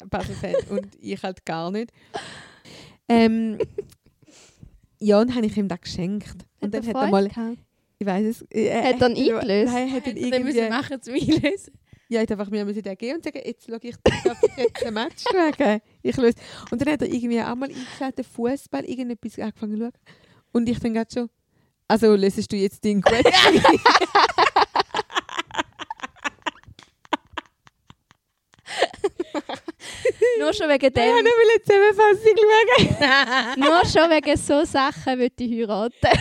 [0.09, 1.91] Basel-Fan und ich halt gar nicht.
[3.07, 3.57] Ähm,
[4.99, 6.45] ja, und habe ich ihm das geschenkt.
[6.59, 7.27] Und dann hat er mal,
[7.97, 9.73] ich weiß es, äh, Hat er ihn ja, eingelöst?
[9.73, 11.73] Nein, hat er Hätten wir müssen irgendwie, machen zum Einlösen.
[12.09, 14.93] Ja, hat einfach mir müssen den geben und sagen, jetzt schaue ich, ich jetzt ein
[14.93, 15.81] Match schauen?
[16.01, 16.35] Ich löse.
[16.71, 19.93] Und dann hat er irgendwie auch mal eingeschaltet, Fußball, irgendetwas angefangen zu schauen.
[20.51, 21.29] Und ich dann gerade schon,
[21.87, 23.23] also lösest du jetzt den Gucci?
[30.39, 33.55] Nur schon wegen Ich dem, will eine Zusammenfassung schauen.
[33.57, 36.19] nur schon wegen so Sachen würde ich heiraten.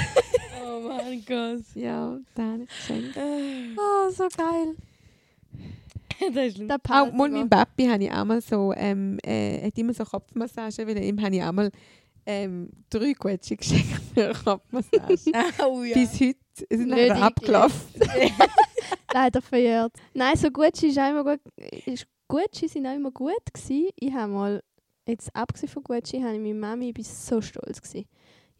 [0.64, 1.64] Oh mein Gott.
[1.74, 3.18] Ja, dann geschenkt.
[3.76, 4.76] Oh, so geil.
[6.34, 6.58] das ist.
[6.60, 9.92] Der Auch Party mal war- mein Papi habe ich einmal so, ähm, äh, hat immer
[9.94, 11.70] so Kopfmassagen, weil ihm habe ich einmal
[12.26, 15.16] ähm, drei Gucci geschenkt für eine Kopfmassage.
[15.66, 15.94] Oh ja.
[15.94, 16.36] Bis heute
[16.70, 18.00] es sind Nicht nachher abgelaufen.
[19.12, 19.92] leider verjährt.
[20.14, 21.40] Nein, so Gucci ist auch immer gut.
[21.86, 23.88] ist- Gucci sind auch immer gut gewesen.
[23.96, 24.62] Ich habe mal,
[25.06, 28.06] jetzt abgesehen von Gucci, habe ich meine Mami, ich bin so stolz gewesen.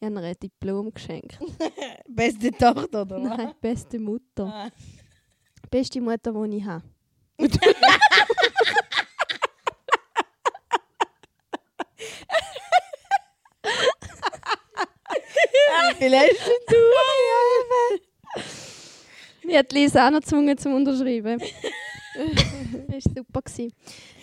[0.01, 1.39] Ich habe ihr ein Diplom geschenkt.
[2.09, 3.39] Beste Tochter, oder was?
[3.39, 4.47] Nein, beste Mutter.
[4.47, 4.69] Ah.
[5.71, 6.85] Beste Mutter, die ich habe.
[7.39, 7.49] Wie
[16.11, 16.77] hast du?
[19.47, 21.39] Ich hat Lisa auch noch gezwungen zum Unterschreiben.
[22.89, 23.43] das war super.
[23.43, 23.73] Gewesen.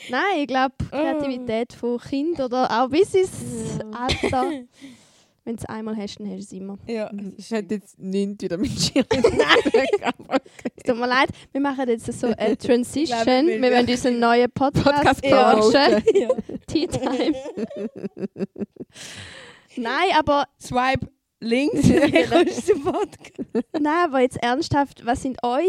[0.10, 4.52] Nein, ich glaube, Kreativität von Kind oder auch bis ins Alter.
[5.44, 6.78] Wenn du es einmal hast, dann hast du es immer.
[6.88, 7.12] Ja.
[7.38, 9.42] Ich hätte jetzt nichts wieder mit Cheerleading
[10.76, 13.04] Es tut mir leid, wir machen jetzt so eine Transition.
[13.20, 16.04] Ich glaube, wir wir- wollen unseren neuen Podcast Podcast launchen.
[16.14, 16.30] ja.
[16.68, 17.36] Tea Time.
[19.78, 21.08] Nein, aber, Swipe
[21.40, 23.66] links, dann kommst du zum Podcast.
[23.80, 25.66] nein, aber jetzt ernsthaft, was sind eure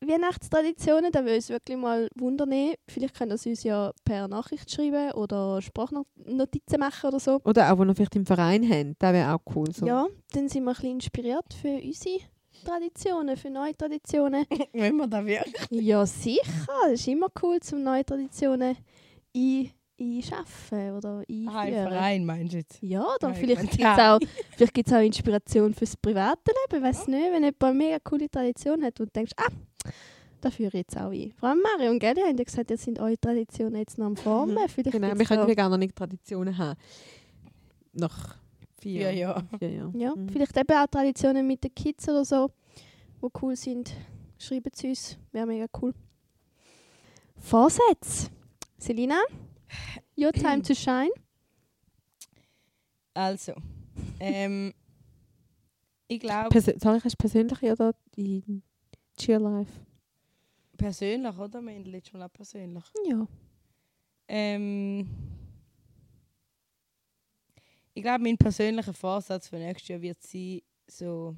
[0.00, 1.12] Weihnachtstraditionen?
[1.12, 2.50] Da würde uns wirklich mal wundern.
[2.88, 7.40] Vielleicht könnt ihr es uns ja per Nachricht schreiben oder Sprachnotizen machen oder so.
[7.44, 9.70] Oder auch, wenn ihr vielleicht im Verein habt, das wäre auch cool.
[9.72, 9.86] So.
[9.86, 12.18] Ja, dann sind wir ein bisschen inspiriert für unsere
[12.64, 14.44] Traditionen, für neue Traditionen.
[14.72, 15.80] Wenn wir da wirklich.
[15.82, 16.42] ja, sicher.
[16.92, 18.76] Es ist immer cool, zum neue Traditionen
[19.34, 21.88] ein, einschaffen oder Ah, im einführen.
[21.88, 22.78] Verein meinst du jetzt?
[22.82, 24.14] Ja, oder Ah, ich vielleicht gibt es ja.
[24.16, 24.20] auch,
[24.56, 26.84] vielleicht gibt's auch Inspiration fürs private Leben.
[26.84, 29.48] Weiß nicht, wenn jemand eine mega coole Tradition hat und du denkst, ah,
[30.40, 31.32] da führe ich jetzt auch ein.
[31.38, 34.16] Vor allem Mario und Gelli haben ja gesagt, jetzt sind eure Traditionen jetzt noch am
[34.16, 34.56] Formen.
[34.68, 36.78] Vielleicht Genau, wir können ja gar noch nicht Traditionen haben.
[37.92, 38.36] Nach
[38.80, 39.48] vier Vier Jahren.
[39.58, 39.92] Vier.
[39.94, 40.28] Ja, Mhm.
[40.30, 42.50] vielleicht eben auch Traditionen mit den Kids oder so,
[43.22, 43.92] die cool sind.
[44.38, 45.92] Schreiben sie uns, wäre mega cool.
[47.36, 48.30] Vorsätze.
[48.78, 49.20] Selina,
[50.16, 51.10] your time to shine.
[53.12, 53.52] Also,
[54.20, 54.72] ähm,
[56.06, 58.62] ich glaube soll ich erst persönlich oder in
[59.20, 59.90] Cheer Life?
[60.80, 61.60] persönlich, oder?
[61.60, 62.84] Wir haben letztes Mal auch persönlich.
[63.06, 63.26] Ja.
[64.28, 65.08] Ähm,
[67.92, 71.36] ich glaube, mein persönlicher Vorsatz für nächstes Jahr wird sein, so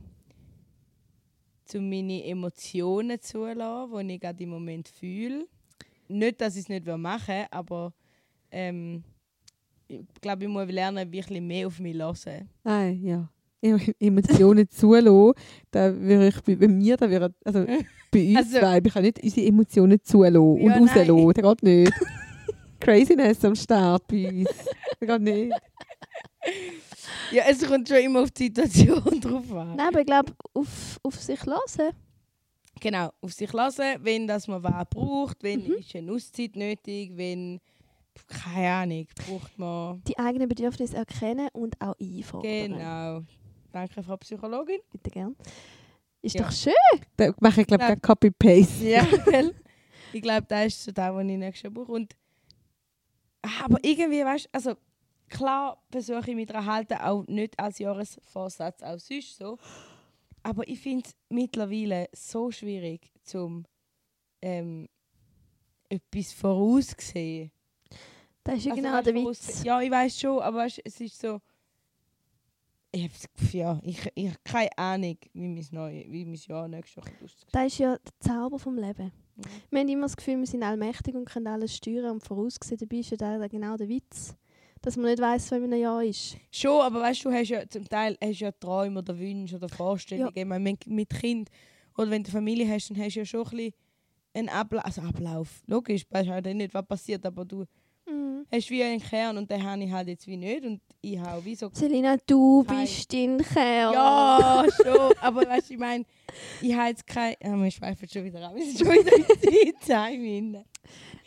[1.64, 5.49] zu meine Emotionen zulassen, die ich gerade im Moment fühle.
[6.07, 7.93] Nicht, dass ich es nicht machen will, aber
[8.51, 9.03] ähm,
[9.89, 12.49] ich glaube, ich muss lernen, wirklich mehr auf mich zu hören.
[12.62, 13.28] Nein, ja.
[13.63, 15.33] Em- Emotionen zulassen,
[15.71, 17.65] da würde ich bei, bei mir, da wäre, also
[18.11, 21.63] bei uns Also- zwei, ich kann nicht unsere Emotionen zulassen und Ja, rauslassen, das geht
[21.63, 21.93] nicht.
[22.81, 24.49] Craziness am Start bei uns,
[24.99, 25.53] das geht nicht.
[27.31, 29.77] Ja, es kommt schon immer auf die Situation drauf an.
[29.77, 31.93] Nein, aber ich glaube, auf, auf sich hören.
[32.81, 35.75] Genau, auf sich lassen, wenn das man was braucht, wenn Mhm.
[35.75, 37.61] ist eine Auszeit nötig, wenn
[38.27, 42.73] keine Ahnung, braucht man Die eigenen Bedürfnisse erkennen und auch einfordern.
[42.73, 43.23] genau.
[43.73, 44.81] Danke, Frau Psychologin.
[44.93, 45.37] Bitte gern.
[46.20, 46.43] Ist Ja.
[46.45, 46.73] doch schön.
[47.16, 48.85] Da mache ich, glaube ich, Copy-Paste.
[48.85, 49.55] Ja, gell?
[50.12, 51.93] Ich glaube, das ist so das, was ich nächstes Jahr brauche.
[51.93, 52.14] Und,
[53.45, 54.75] Ah, aber irgendwie, weißt du, also
[55.29, 59.59] klar versuche ich mich daran halten, auch nicht als Jahresvorsatz, auch sonst so.
[60.45, 63.64] Aber ich finde es mittlerweile so schwierig, zum
[64.43, 64.89] ähm,
[65.89, 67.51] etwas vorauszusehen.
[68.45, 69.64] Das ist ja Also, genau weißt, der Witz.
[69.64, 71.41] Ja, ich weiß schon, aber weißt, es ist so.
[72.95, 76.97] Ich habe ja, ich, ich habe keine Ahnung, wie mein, neue, wie mein Jahr nächstes
[76.97, 77.47] Jahr aussieht.
[77.51, 79.11] Das ist ja der Zauber vom Leben.
[79.36, 79.43] Mhm.
[79.70, 82.76] Wir haben immer das Gefühl, wir sind allmächtig und können alles steuern und voraussehen.
[82.78, 84.36] Dabei ist ja da genau der Witz.
[84.82, 86.36] Dass man nicht weiß, was in einem Jahr ist.
[86.51, 90.32] Schon, aber weißt du, hast ja zum Teil hast ja Träume oder Wünsche oder Vorstellungen.
[90.34, 91.49] Ich meine, mit- mit Kind
[91.97, 93.72] oder wenn du Familie hast, dann hast du ja schon ein bisschen
[94.34, 94.84] einen Ablauf.
[94.84, 95.62] Also Ablauf.
[95.66, 97.64] Logisch, weißt du halt nicht, was passiert, aber du
[98.51, 98.57] Mhm.
[98.57, 100.64] hast wie einen Kern und den habe ich halt jetzt wie nicht.
[100.64, 101.70] Und ich habe wie so.
[101.72, 102.82] Selina, du Hi.
[102.82, 103.93] bist dein Kerl.
[103.95, 105.12] Ja, schon.
[105.20, 106.05] Aber weißt du, ich meine,
[106.61, 107.34] ich habe jetzt kein.
[107.43, 108.55] Ja, wir schweifen schon wieder ab.
[108.55, 110.64] Wir sind schon wieder in rein.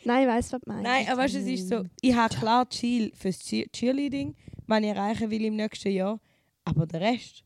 [0.04, 0.82] Nein, ich weiss, was du meinst.
[0.84, 4.36] Nein, aber weißt du, es ist so, ich habe klar das Ziel fürs Cheer- Cheerleading,
[4.66, 6.20] was ich erreichen will im nächsten Jahr.
[6.64, 7.42] Aber der Rest,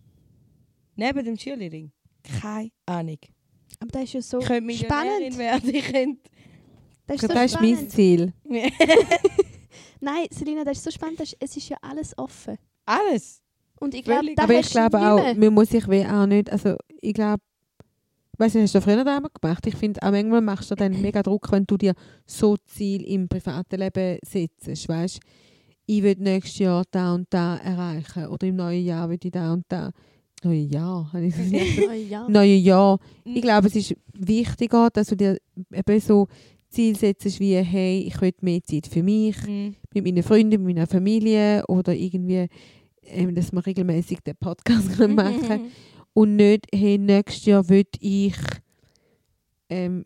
[0.96, 1.90] neben dem Cheerleading,
[2.40, 3.18] keine Ahnung.
[3.78, 5.38] Aber das ist ja so Ich könnte Millionärin spannend.
[5.38, 6.30] werden, ich könnte...
[7.06, 7.88] Das ist so Das ist mein.
[7.88, 8.32] Ziel.
[10.01, 11.20] Nein, Selina, das ist so spannend.
[11.20, 12.57] Das ist, es ist ja alles offen.
[12.86, 13.42] Alles.
[13.78, 17.14] Und ich glaube, Aber ich glaube auch, man muss sich wie auch nicht, also ich
[17.14, 17.42] glaube,
[18.38, 19.66] Weißt du, hast du früher einmal gemacht?
[19.66, 21.92] Ich finde, auch manchmal machst du dann mega Druck, wenn du dir
[22.24, 24.88] so Ziel im privaten Leben setzt.
[24.88, 25.20] Weißt
[25.90, 28.28] ich will nächstes Jahr da und da erreichen.
[28.28, 29.90] Oder im neuen Jahr will ich da und da.
[30.44, 31.88] Neue Jahr, habe ich gesagt.
[31.90, 32.28] Oh, ja.
[32.28, 32.98] neue Jahr.
[33.24, 35.36] Ich glaube, es ist wichtiger, dass du dir
[35.72, 36.28] eben so
[36.70, 39.76] Ziel setzt wie, hey, ich will mehr Zeit für mich, Mhm.
[39.94, 42.46] mit meinen Freunden, mit meiner Familie oder irgendwie,
[43.02, 45.72] ähm, dass wir regelmäßig den Podcast können machen
[46.14, 48.36] und nicht, hey, nächstes Jahr will ich
[49.68, 50.04] ähm,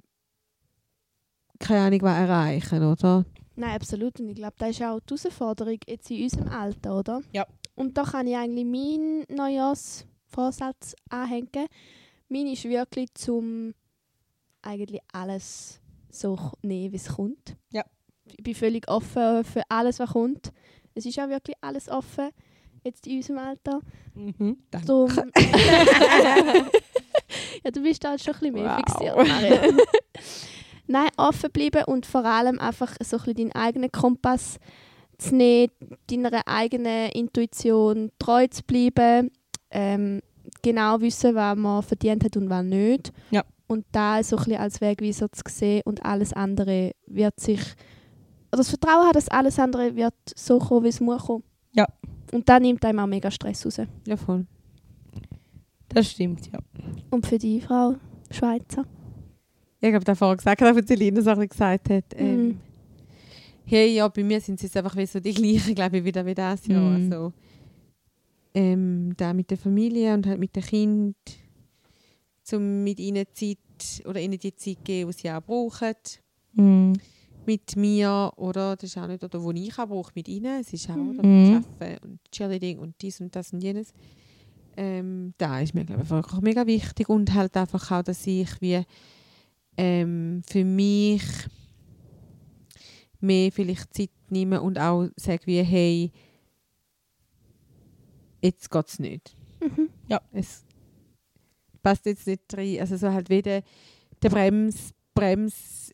[1.59, 3.25] keine Ahnung, was erreichen, oder?
[3.57, 4.19] Nein, absolut.
[4.21, 7.23] Und ich glaube, das ist auch die Herausforderung jetzt in unserem Alter, oder?
[7.33, 7.47] Ja.
[7.77, 11.67] Und da kann ich eigentlich meinen Neujahrsvorsatz anhängen.
[12.29, 13.75] Mein ist wirklich zum
[14.63, 15.81] eigentlich alles
[16.15, 17.57] so nehmen, wie es kommt.
[17.73, 17.85] Ja.
[18.27, 20.53] Ich bin völlig offen für alles, was kommt.
[20.95, 22.31] Es ist auch wirklich alles offen,
[22.85, 23.81] jetzt in unserem Alter.
[24.15, 24.59] Mhm.
[24.71, 24.87] Danke.
[24.87, 25.11] Drum
[27.65, 29.17] ja, du bist da halt schon ein bisschen mehr Wow.
[29.27, 29.83] fixiert.
[30.87, 34.59] Nein, offen bleiben und vor allem einfach so ein bisschen deinen eigenen Kompass
[35.19, 35.71] zu nehmen,
[36.11, 39.31] deiner eigenen Intuition treu zu bleiben,
[39.71, 40.21] ähm,
[40.63, 43.13] genau wissen, was man verdient hat und was nicht.
[43.31, 43.43] Ja.
[43.67, 47.61] Und da so ein bisschen als Wegweiser zu sehen und alles andere wird sich,
[48.51, 51.43] das Vertrauen hat, dass alles andere wird so kommen, wie es muss kommen.
[51.75, 51.87] Ja.
[52.33, 53.81] Und da nimmt einem auch mega Stress raus.
[54.07, 54.47] Ja, voll.
[55.89, 56.59] Das stimmt, ja.
[57.11, 57.95] Und für die Frau
[58.31, 58.85] Schweizer?
[59.81, 62.61] Ich habe da vorher gesagt, als Celina so ein bisschen gesagt hat, ähm, Mhm.
[63.65, 66.25] hey, ja, bei mir sind es jetzt einfach wie so die gleichen, glaube ich, wieder
[66.27, 66.81] wie das Jahr.
[66.99, 67.13] Mhm.
[67.13, 67.33] Also,
[68.55, 71.17] ähm, da mit der Familie und halt mit den Kind,
[72.53, 73.59] um mit ihnen Zeit
[74.07, 75.95] oder ihnen die Zeit geben, die sie auch brauchen.
[76.53, 76.95] Mhm.
[77.47, 78.77] Mit mir, oder?
[78.77, 80.61] Das ist auch nicht, oder wo ich auch brauche, mit ihnen.
[80.61, 81.23] Es ist auch, oder?
[81.23, 83.93] Mit Arbeiten und Cheerleading und dies und das und jenes.
[84.77, 88.61] Ähm, da ist mir, glaube ich, einfach mega wichtig und halt einfach auch, dass ich
[88.61, 88.83] wie
[89.77, 91.23] ähm, für mich
[93.21, 96.13] mehr vielleicht Zeit nehme und auch sage wie, hey,
[98.43, 99.37] jetzt geht es nicht.
[99.61, 99.89] Mhm.
[100.09, 100.21] Ja.
[100.33, 100.65] Es
[101.85, 102.81] passt jetzt nicht rein.
[102.81, 103.63] Also so halt wieder
[104.23, 105.93] der Brems, Brems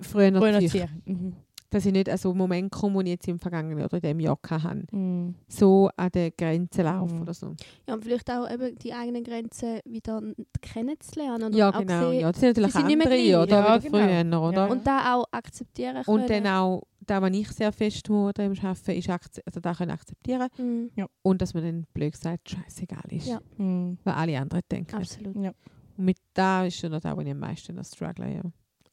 [0.00, 0.72] früher Zürich.
[0.72, 0.88] Tier.
[1.04, 1.36] Mhm.
[1.72, 4.00] Dass ich nicht an so einen Moment komme, den ich jetzt im vergangenen oder in
[4.02, 4.86] diesem Jahr hatte.
[4.94, 5.34] Mhm.
[5.48, 7.22] So an der Grenze laufen Mhm.
[7.22, 7.54] oder so.
[7.88, 10.22] Ja, und vielleicht auch eben die eigenen Grenzen wieder
[10.60, 11.44] kennenzulernen.
[11.44, 12.10] Und Ja, genau.
[12.10, 13.36] sehen- Ja, das sind natürlich sie sind nicht mehr andere, gleich.
[13.42, 13.58] oder?
[13.58, 13.98] Ja, wie genau.
[13.98, 14.66] früher, oder?
[14.66, 14.72] Ja.
[14.72, 16.20] Und da auch akzeptieren können.
[16.22, 19.74] Und dann auch, da, was ich sehr fest muss im Arbeiten, ist akze- also da
[19.74, 20.48] können akzeptieren.
[20.58, 20.90] Mhm,
[21.22, 23.26] Und dass man dann blöd gesagt, scheißegal ist.
[23.28, 23.40] Ja.
[23.56, 23.98] Mhm.
[24.04, 24.94] Was alle anderen denken.
[24.94, 25.36] absolut.
[25.36, 25.52] Ja.
[25.96, 28.42] Und mit da ist schon da, wo ich am meisten noch struggle, ja.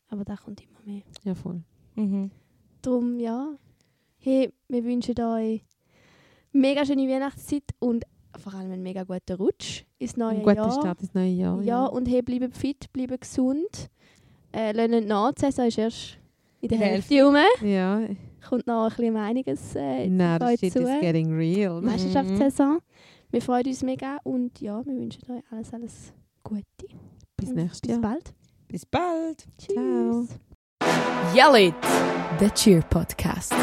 [0.09, 1.03] Aber da kommt immer mehr.
[1.23, 1.61] Ja, voll.
[1.95, 2.31] Mhm.
[2.81, 3.53] Darum, ja.
[4.17, 5.63] Hey, wir wünschen euch
[6.51, 8.05] mega schöne Weihnachtszeit und
[8.37, 10.71] vor allem einen mega guten Rutsch ins neue Ein guter Jahr.
[10.71, 11.61] Start ins neue Jahr.
[11.61, 13.89] Ja, und hey, bleibt fit, bleibt gesund.
[14.51, 16.17] Äh, lernt nach, die Saison ist erst
[16.61, 17.35] in der Hälfte rum.
[17.61, 18.01] Ja.
[18.47, 20.79] Kommt noch ein bisschen einiges äh, Nein, das shit zu.
[20.79, 21.81] is getting real.
[21.81, 22.79] Meisterschaftssaison.
[23.31, 26.13] Wir freuen uns mega und ja, wir wünschen euch alles, alles
[26.43, 26.63] Gute.
[27.37, 28.01] Bis nächstes Bis Jahr.
[28.01, 28.33] bald.
[28.67, 29.45] Bis bald.
[29.57, 29.75] Tschüss.
[29.75, 30.27] Ciao.
[31.33, 31.81] Yell it!
[32.39, 33.53] The Cheer Podcast.